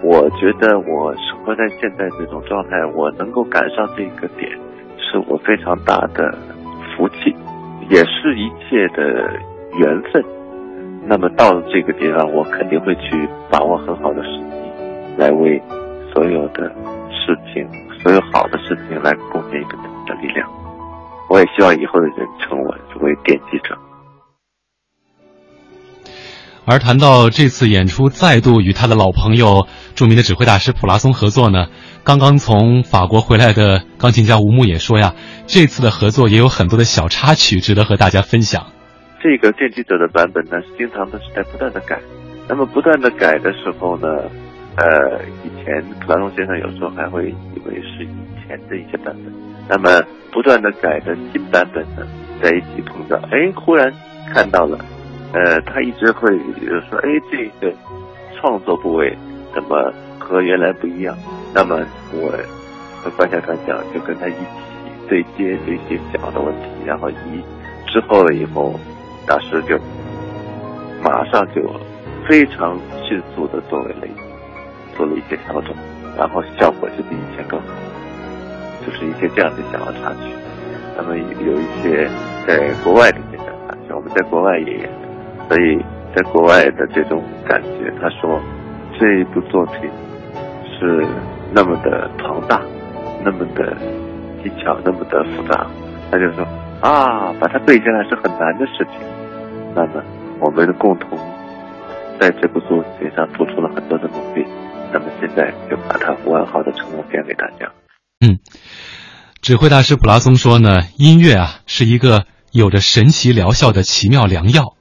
[0.05, 4.57] 我觉得我生活在现在这种状态，我能够赶上这个点，
[5.11, 6.32] 是我非常大的
[6.97, 7.35] 福气，
[7.89, 9.03] 也是一切的
[9.78, 10.24] 缘分。
[11.07, 14.45] 那么到了这个地方，我肯定会去把握很好的时机，
[15.16, 15.61] 来为
[16.12, 16.69] 所有的
[17.11, 17.66] 事情。
[18.03, 19.77] 所有好的事情来贡献一个
[20.07, 20.49] 的力量，
[21.28, 23.77] 我也希望以后的人成为我为奠基者。
[26.65, 31.66] 而谈到这次演出再度与他的老朋友、著名的指挥大师普拉松合作呢，
[32.05, 35.15] 刚刚从法国回来的钢琴家吴牧也说呀，
[35.47, 38.66] 这次的合作也有很多的小插曲值得和大家分享。
[39.23, 42.01] 这个奠基者的版本呢，是经常都是在不断的改，
[42.49, 44.07] 那么不断的改的时候呢？
[44.77, 49.35] 呃，以前普拉松先生有时候还会以为是以前的一些版本，
[49.69, 50.01] 那么
[50.32, 52.07] 不断的改的新版本呢，
[52.41, 53.93] 在一起碰撞，哎，忽然
[54.32, 54.78] 看到了，
[55.32, 56.36] 呃，他一直会
[56.89, 57.73] 说，哎，这个
[58.36, 59.16] 创作部位
[59.55, 61.16] 怎么和原来不一样？
[61.55, 61.81] 那么
[62.12, 62.32] 我
[63.02, 64.36] 和关小团长就跟他一起
[65.09, 67.15] 对接这些小的问题，然后一
[67.86, 68.74] 之后了以后，
[69.27, 69.78] 大师就
[71.02, 71.62] 马上就
[72.28, 74.09] 非常迅速的作为了
[74.97, 75.74] 做了一些调整，
[76.16, 77.66] 然后效果就比以前更好，
[78.85, 80.32] 就是一些这样的小的插曲。
[80.97, 82.09] 那么有一些
[82.47, 84.89] 在国外的一些小插曲，我们在国外也，
[85.51, 85.82] 所以
[86.14, 88.40] 在国外的这种感觉，他说
[88.97, 89.90] 这一部作品
[90.78, 91.05] 是
[91.52, 92.62] 那么的庞大，
[93.24, 93.77] 那么的
[94.44, 95.66] 技巧，那么的复杂，
[96.09, 96.47] 他就说
[96.81, 99.05] 啊，把它背下来是很难的事情。
[99.74, 100.05] 那么
[100.40, 101.18] 我们共同
[102.20, 104.47] 在这部作品上付出了很多的努力，
[104.93, 107.72] 那么现在就把它完好的成果表给大家。
[108.20, 108.39] 嗯，
[109.43, 114.77] 指挥大师普拉松说呢，音乐啊是一个有着神奇疗效的奇妙良药。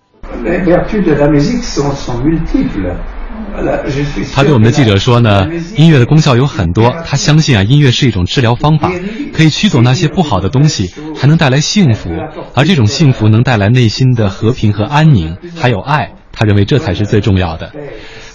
[4.33, 8.91] 他对我们的记者说呢，音乐的功效有很多，他相信啊，音乐是一种治疗方法，
[9.33, 12.11] 可以驱走那些不好的东西，还能带来幸福，
[12.55, 16.11] 而这种幸福能带来内心的和平和安宁，还有爱。
[16.31, 17.73] 他认为这才是最重要的。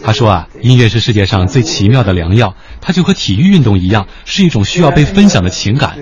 [0.03, 5.95] 他说啊，音乐是世界上最奇妙的良药，它就和体育运动一样，是一种需要被分享的情感。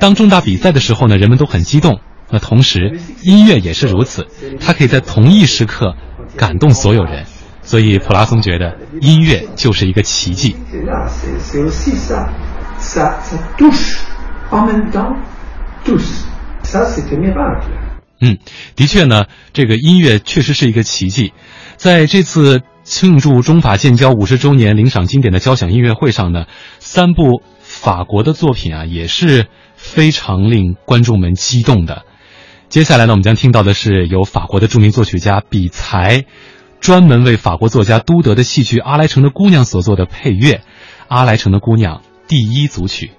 [0.00, 4.26] 当重大比赛的时候呢，人们都很激动，那同时音乐也是如此，
[4.60, 5.96] 它可以在同一时刻
[6.36, 7.24] 感动所有人。
[7.62, 10.56] 所以普拉松觉得音乐就是一个奇迹。
[18.20, 18.38] 嗯，
[18.74, 21.34] 的确呢，这个音乐确实是一个奇迹。
[21.76, 26.46] 在这次庆祝中法建交五十周年领赏经典的交响音乐会上呢，
[26.78, 29.46] 三部法国的作品啊也是
[29.76, 32.04] 非常令观众们激动的。
[32.68, 36.24] 接下来呢，我们将听到的是由法国的著名作曲家比才。
[36.80, 40.52] 专门为法国作家都德的戏剧《阿莱城的姑娘》所做的配乐，
[41.08, 41.96] 《阿莱城的姑娘》
[42.28, 43.10] 第一组曲。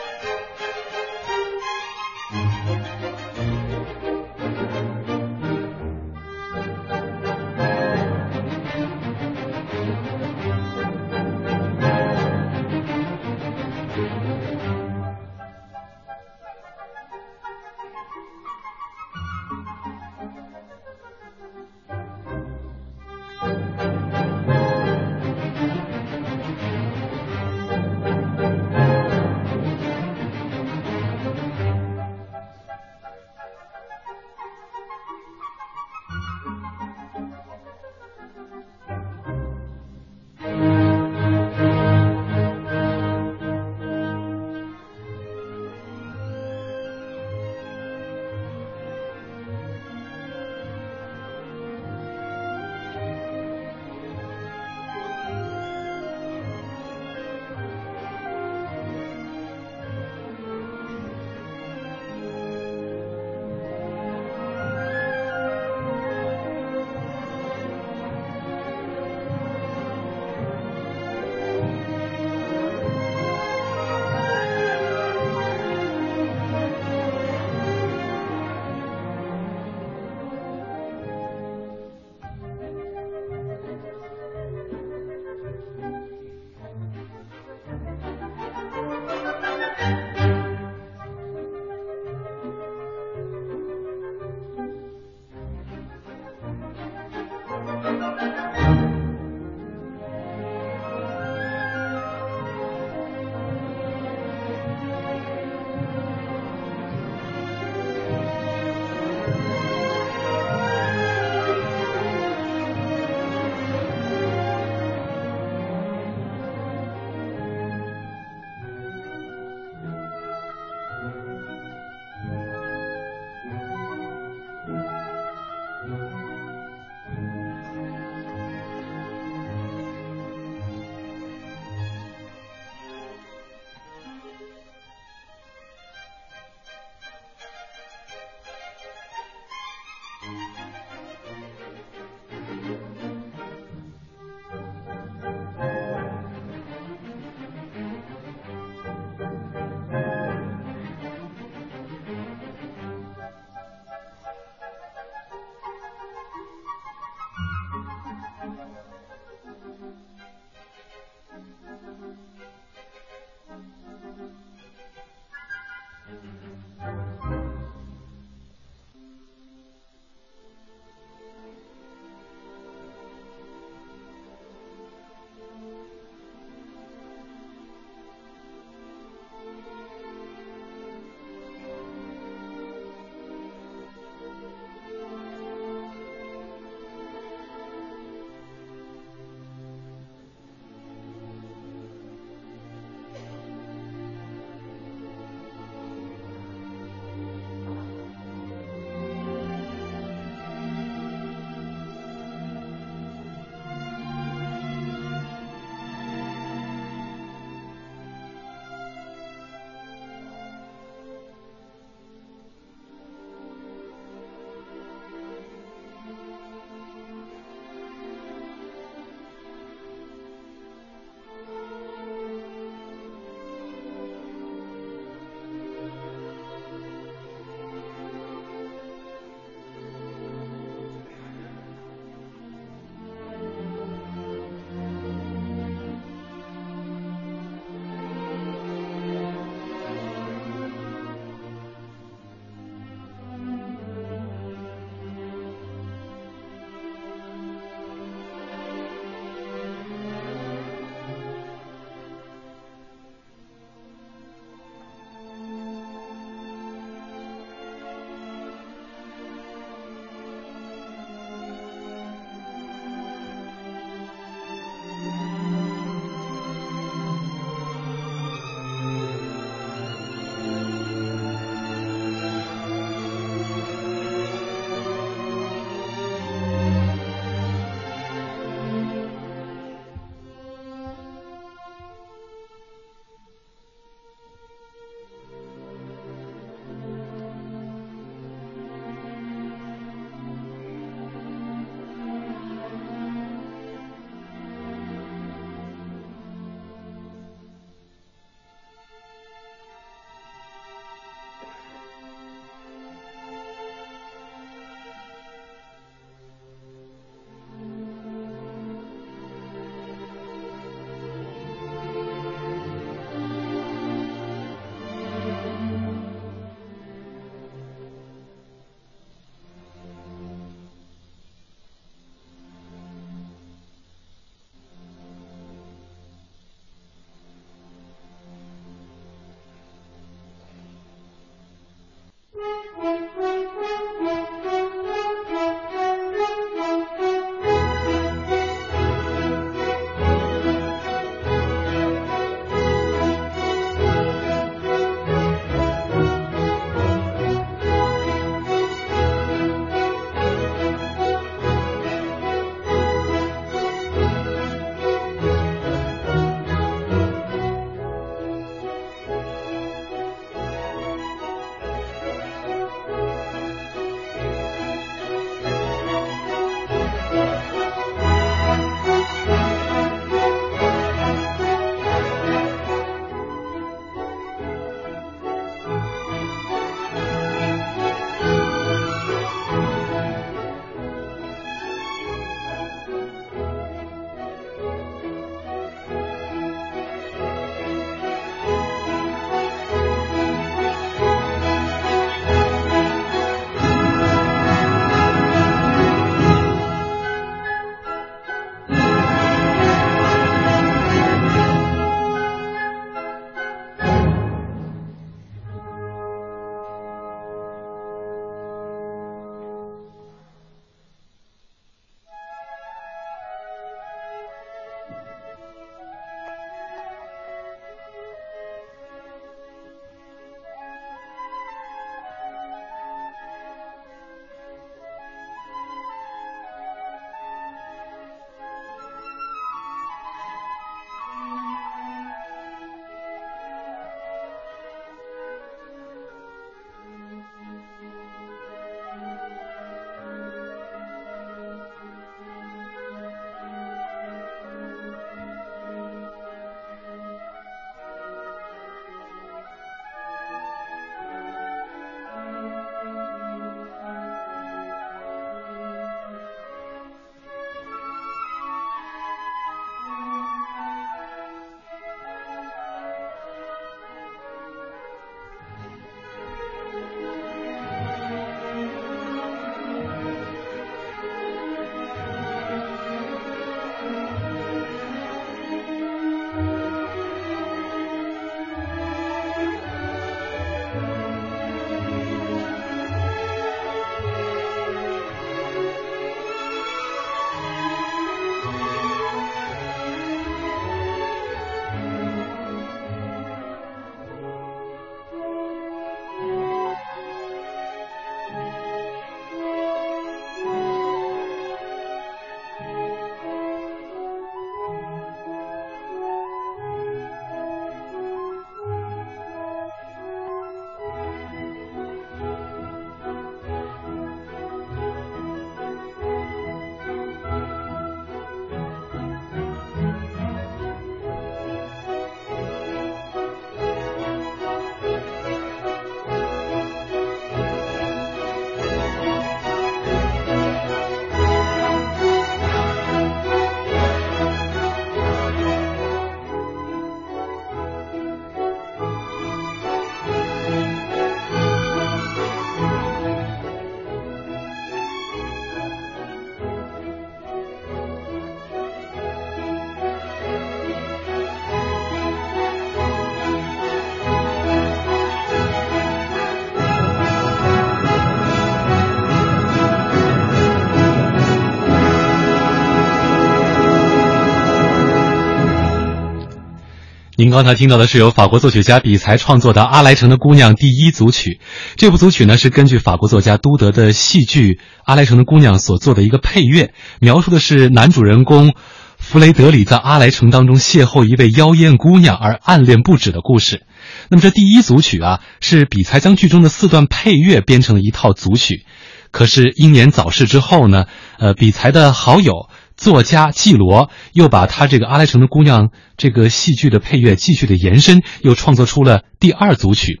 [567.30, 571.40] 刚才听到的是由法国作曲家比才创作的《阿莱城的姑娘》第一组曲。
[571.76, 574.54] 这部组曲呢是根据法国作家都德的戏剧
[574.84, 578.54] 《阿莱城的姑娘》所做的一个配乐，描述的是男主人公
[578.98, 583.64] 弗雷德里在阿莱城当中邂逅一位妖艳姑娘而暗恋不止的故事。
[584.08, 588.64] 那么这第一组曲啊，是比才将剧中的四段配乐编成了一套组曲。
[589.12, 590.84] 可是英年早逝之后呢，
[591.18, 592.48] 呃，比才的好友。
[592.80, 595.66] 作家季罗又把他这个《阿莱城的姑娘》
[595.98, 600.00] 这个戏剧的配乐继续的延伸，又创作出了第二组曲。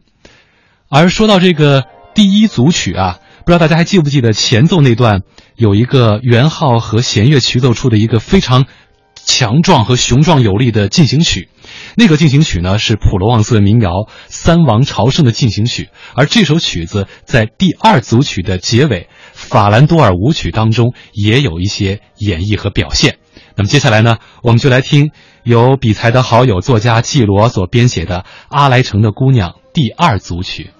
[0.88, 1.84] 而说到这个
[2.14, 5.20] 第一组曲啊，不知道大家还记不记得前奏那段
[5.56, 8.64] 有一个圆号和弦乐曲奏出的一个非常
[9.14, 11.50] 强壮和雄壮有力的进行曲。
[11.96, 13.90] 那个进行曲呢是普罗旺斯的民谣
[14.28, 19.10] 《三王朝圣》的进行曲，而这首曲子在第二组曲的结尾。
[19.48, 23.18] 法兰多尔舞曲当中也有一些演绎和表现。
[23.56, 25.10] 那么接下来呢，我们就来听
[25.42, 28.18] 由比才的好友作家季罗所编写的
[28.48, 30.70] 《阿莱城的姑娘》第二组曲。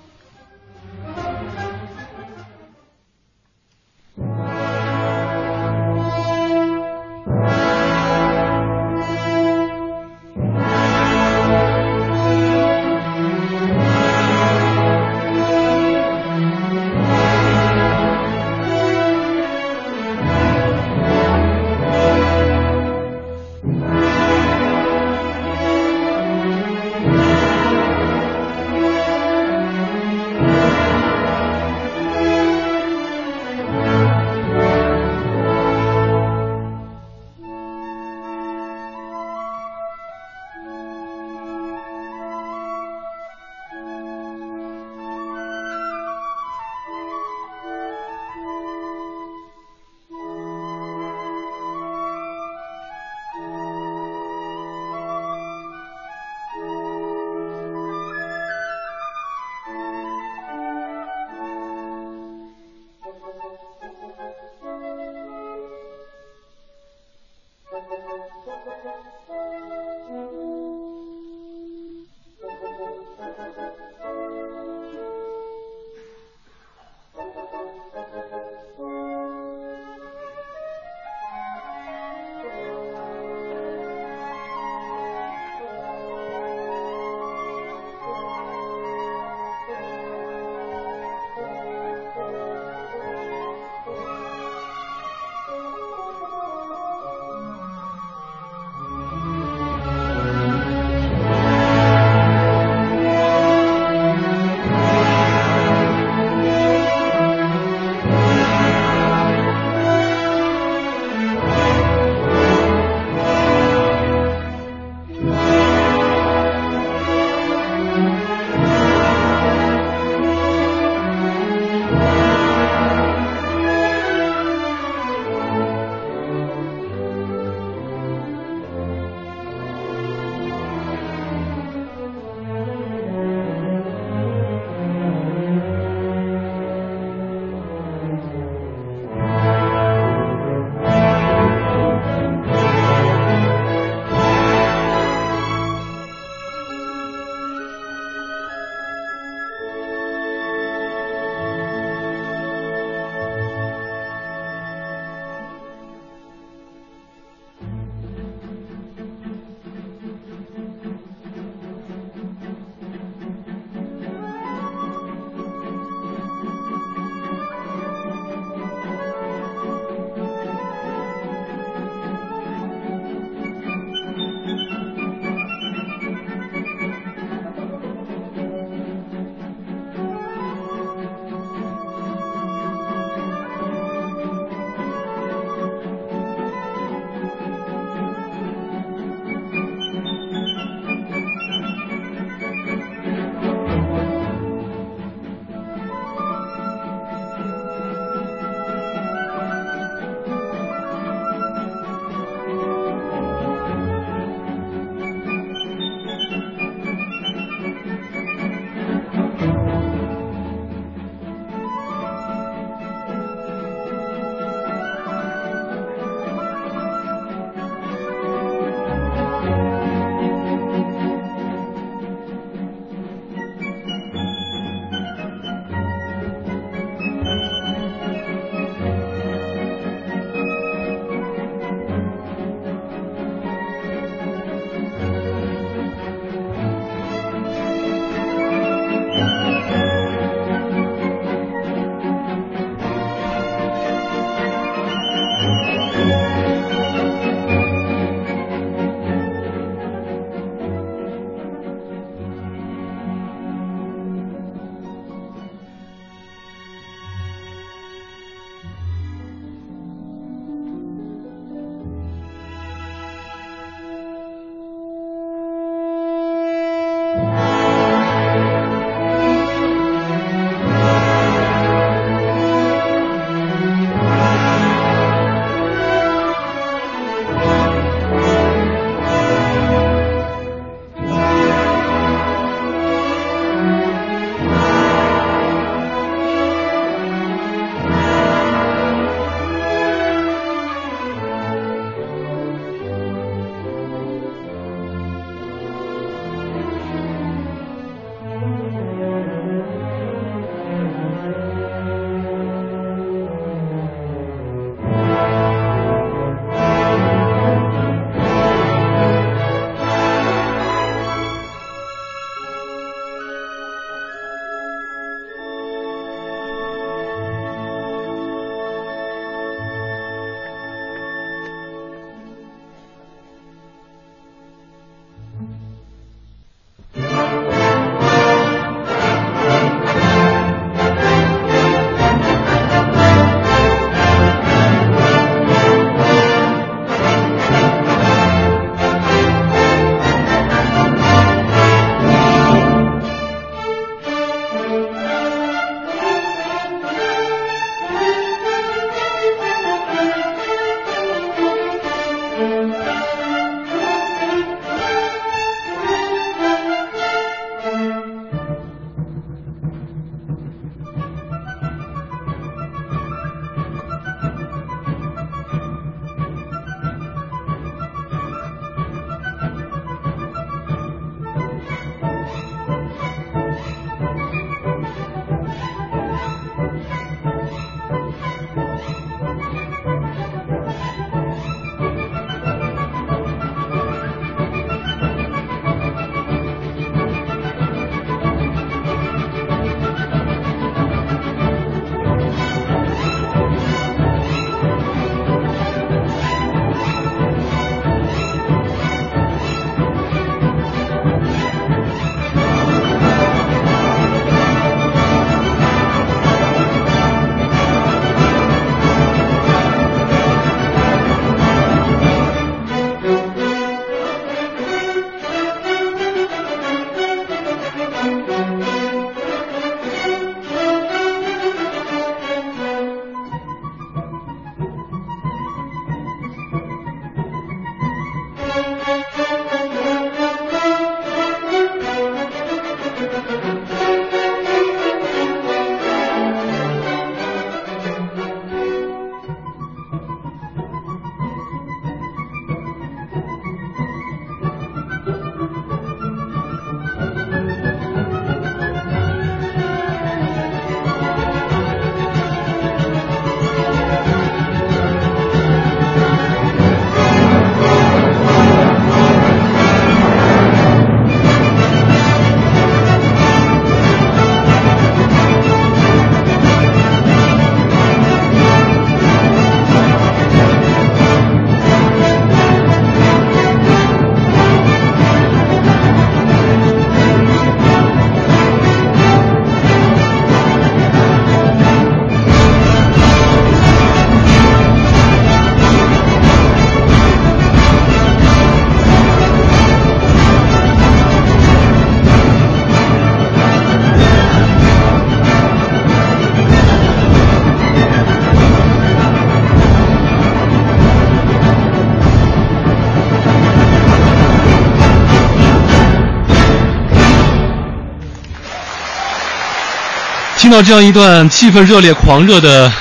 [510.51, 512.73] 听到这样一段气氛热烈、狂热的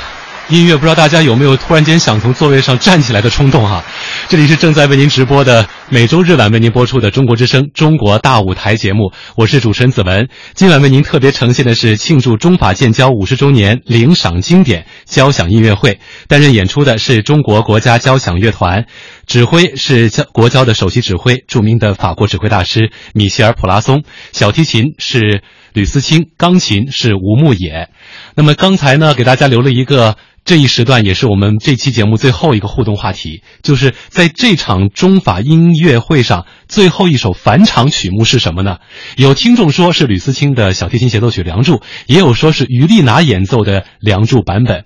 [0.47, 3.83] 音乐，不知道大家有没有突然间想从座位上站起来的冲动哈？
[4.27, 10.27] 这里是正在为您直播的每周日晚为您播出的《中国之声·中国大舞台》节目，我是主持人子文。
[10.55, 18.86] 今晚为您特别呈现的是庆祝中法建交五十周年领赏经典交响音乐会，担任演出的是中国国家交响乐团，
[19.26, 27.90] 指挥是交国交的首席指挥，著名的法国指挥大师米歇尔·普拉松，小提琴是吕思清，钢琴是吴牧野。
[28.36, 30.15] 那么刚才呢，给大家留了一个。
[30.45, 38.77] 这一时段也是我们这期节目最后一个互动话题，就是在这场中法音乐会上最后一首返场曲目是什么呢？
[39.15, 41.76] 有听众说是吕思清的小提琴协奏曲《梁祝》，
[42.07, 44.86] 也有说是于丽娜演奏的《梁祝》版本，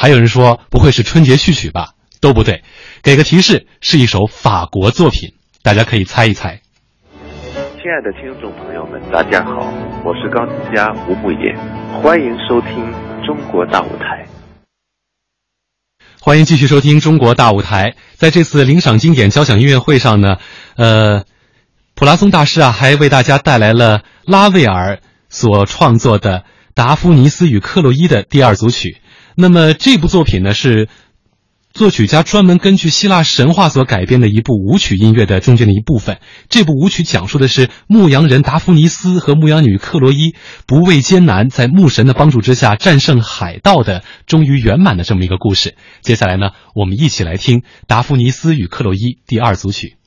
[0.00, 1.94] 还有人说不会是春节序曲吧？
[2.20, 2.62] 都不对，
[3.02, 5.32] 给个提示，是一首法国作品，
[5.64, 6.60] 大家可以猜一猜。
[7.10, 11.52] 亲爱的听众朋友们，大家好，我是钢琴家吴牧野，
[12.00, 12.92] 欢迎收听
[13.26, 14.24] 《中国大舞台》。
[16.20, 17.90] 欢迎继续收听《中国大舞台》。
[18.14, 20.36] 在这次领赏经典交响音乐会上呢，
[20.76, 21.24] 呃，
[21.96, 26.38] 普拉松大师啊，还为大家带来了拉威尔所创作的
[26.72, 28.98] 《达芙妮斯与克洛伊》的第二组曲。
[29.40, 30.88] 那么这部作品呢是。
[31.74, 36.18] 作曲家专门根据希腊神话所改编的一部舞曲音乐的中间的一部分。
[36.48, 40.34] 这部舞曲讲述的是牧羊人达芙妮斯和牧羊女克洛伊
[40.66, 45.76] 不畏艰难，在牧神的帮助之下战胜海盗的终于圆满的这么一个故事。
[46.00, 49.97] 接下来呢，我们一起来听《达芙妮斯与克洛伊》第二组曲。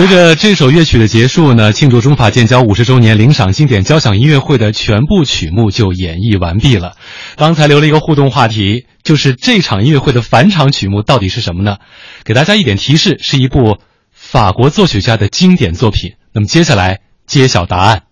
[0.00, 6.96] 随着这首乐曲的结束呢，庆祝中法建交五十周年领赏经典交响音乐会的全部曲目就演绎完毕了。
[7.36, 11.76] 刚才留了一个互动话题，就是这场音乐会的返场曲目到底是什么呢？
[12.24, 13.76] 给大家一点提示，是一部
[14.10, 16.12] 法国作曲家的经典作品。
[16.32, 18.04] 那么接下来揭晓答案。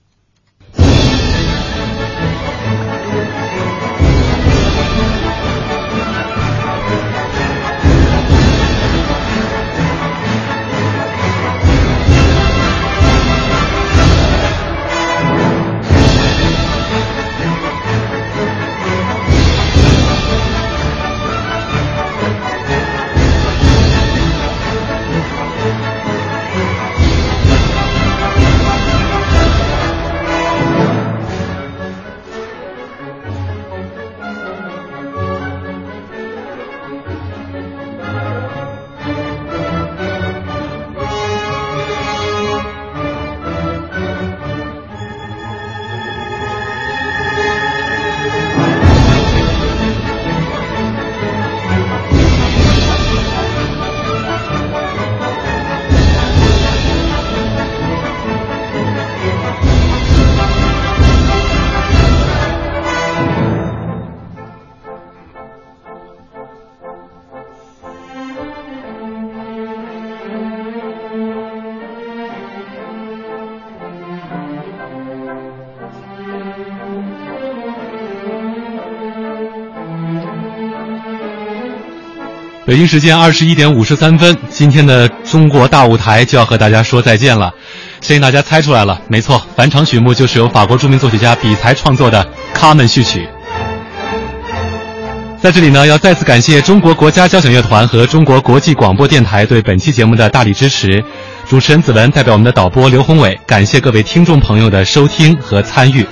[82.68, 87.50] 北京时间二十一点五十三分，今天的中国大舞台就要和大家说再见了。
[88.02, 92.22] 相信大家猜出来了，没错，返场曲目就是由法国著名作曲家比才创作的
[92.52, 93.20] 《卡门序曲》。
[95.40, 101.02] 在这里呢，要再次感谢中国国家交响乐团和中国国际广播电台对本期节目的大力支持。
[101.48, 106.06] 主持人子文代表我们的导播刘宏伟，感谢各位听众朋友的收听和参与。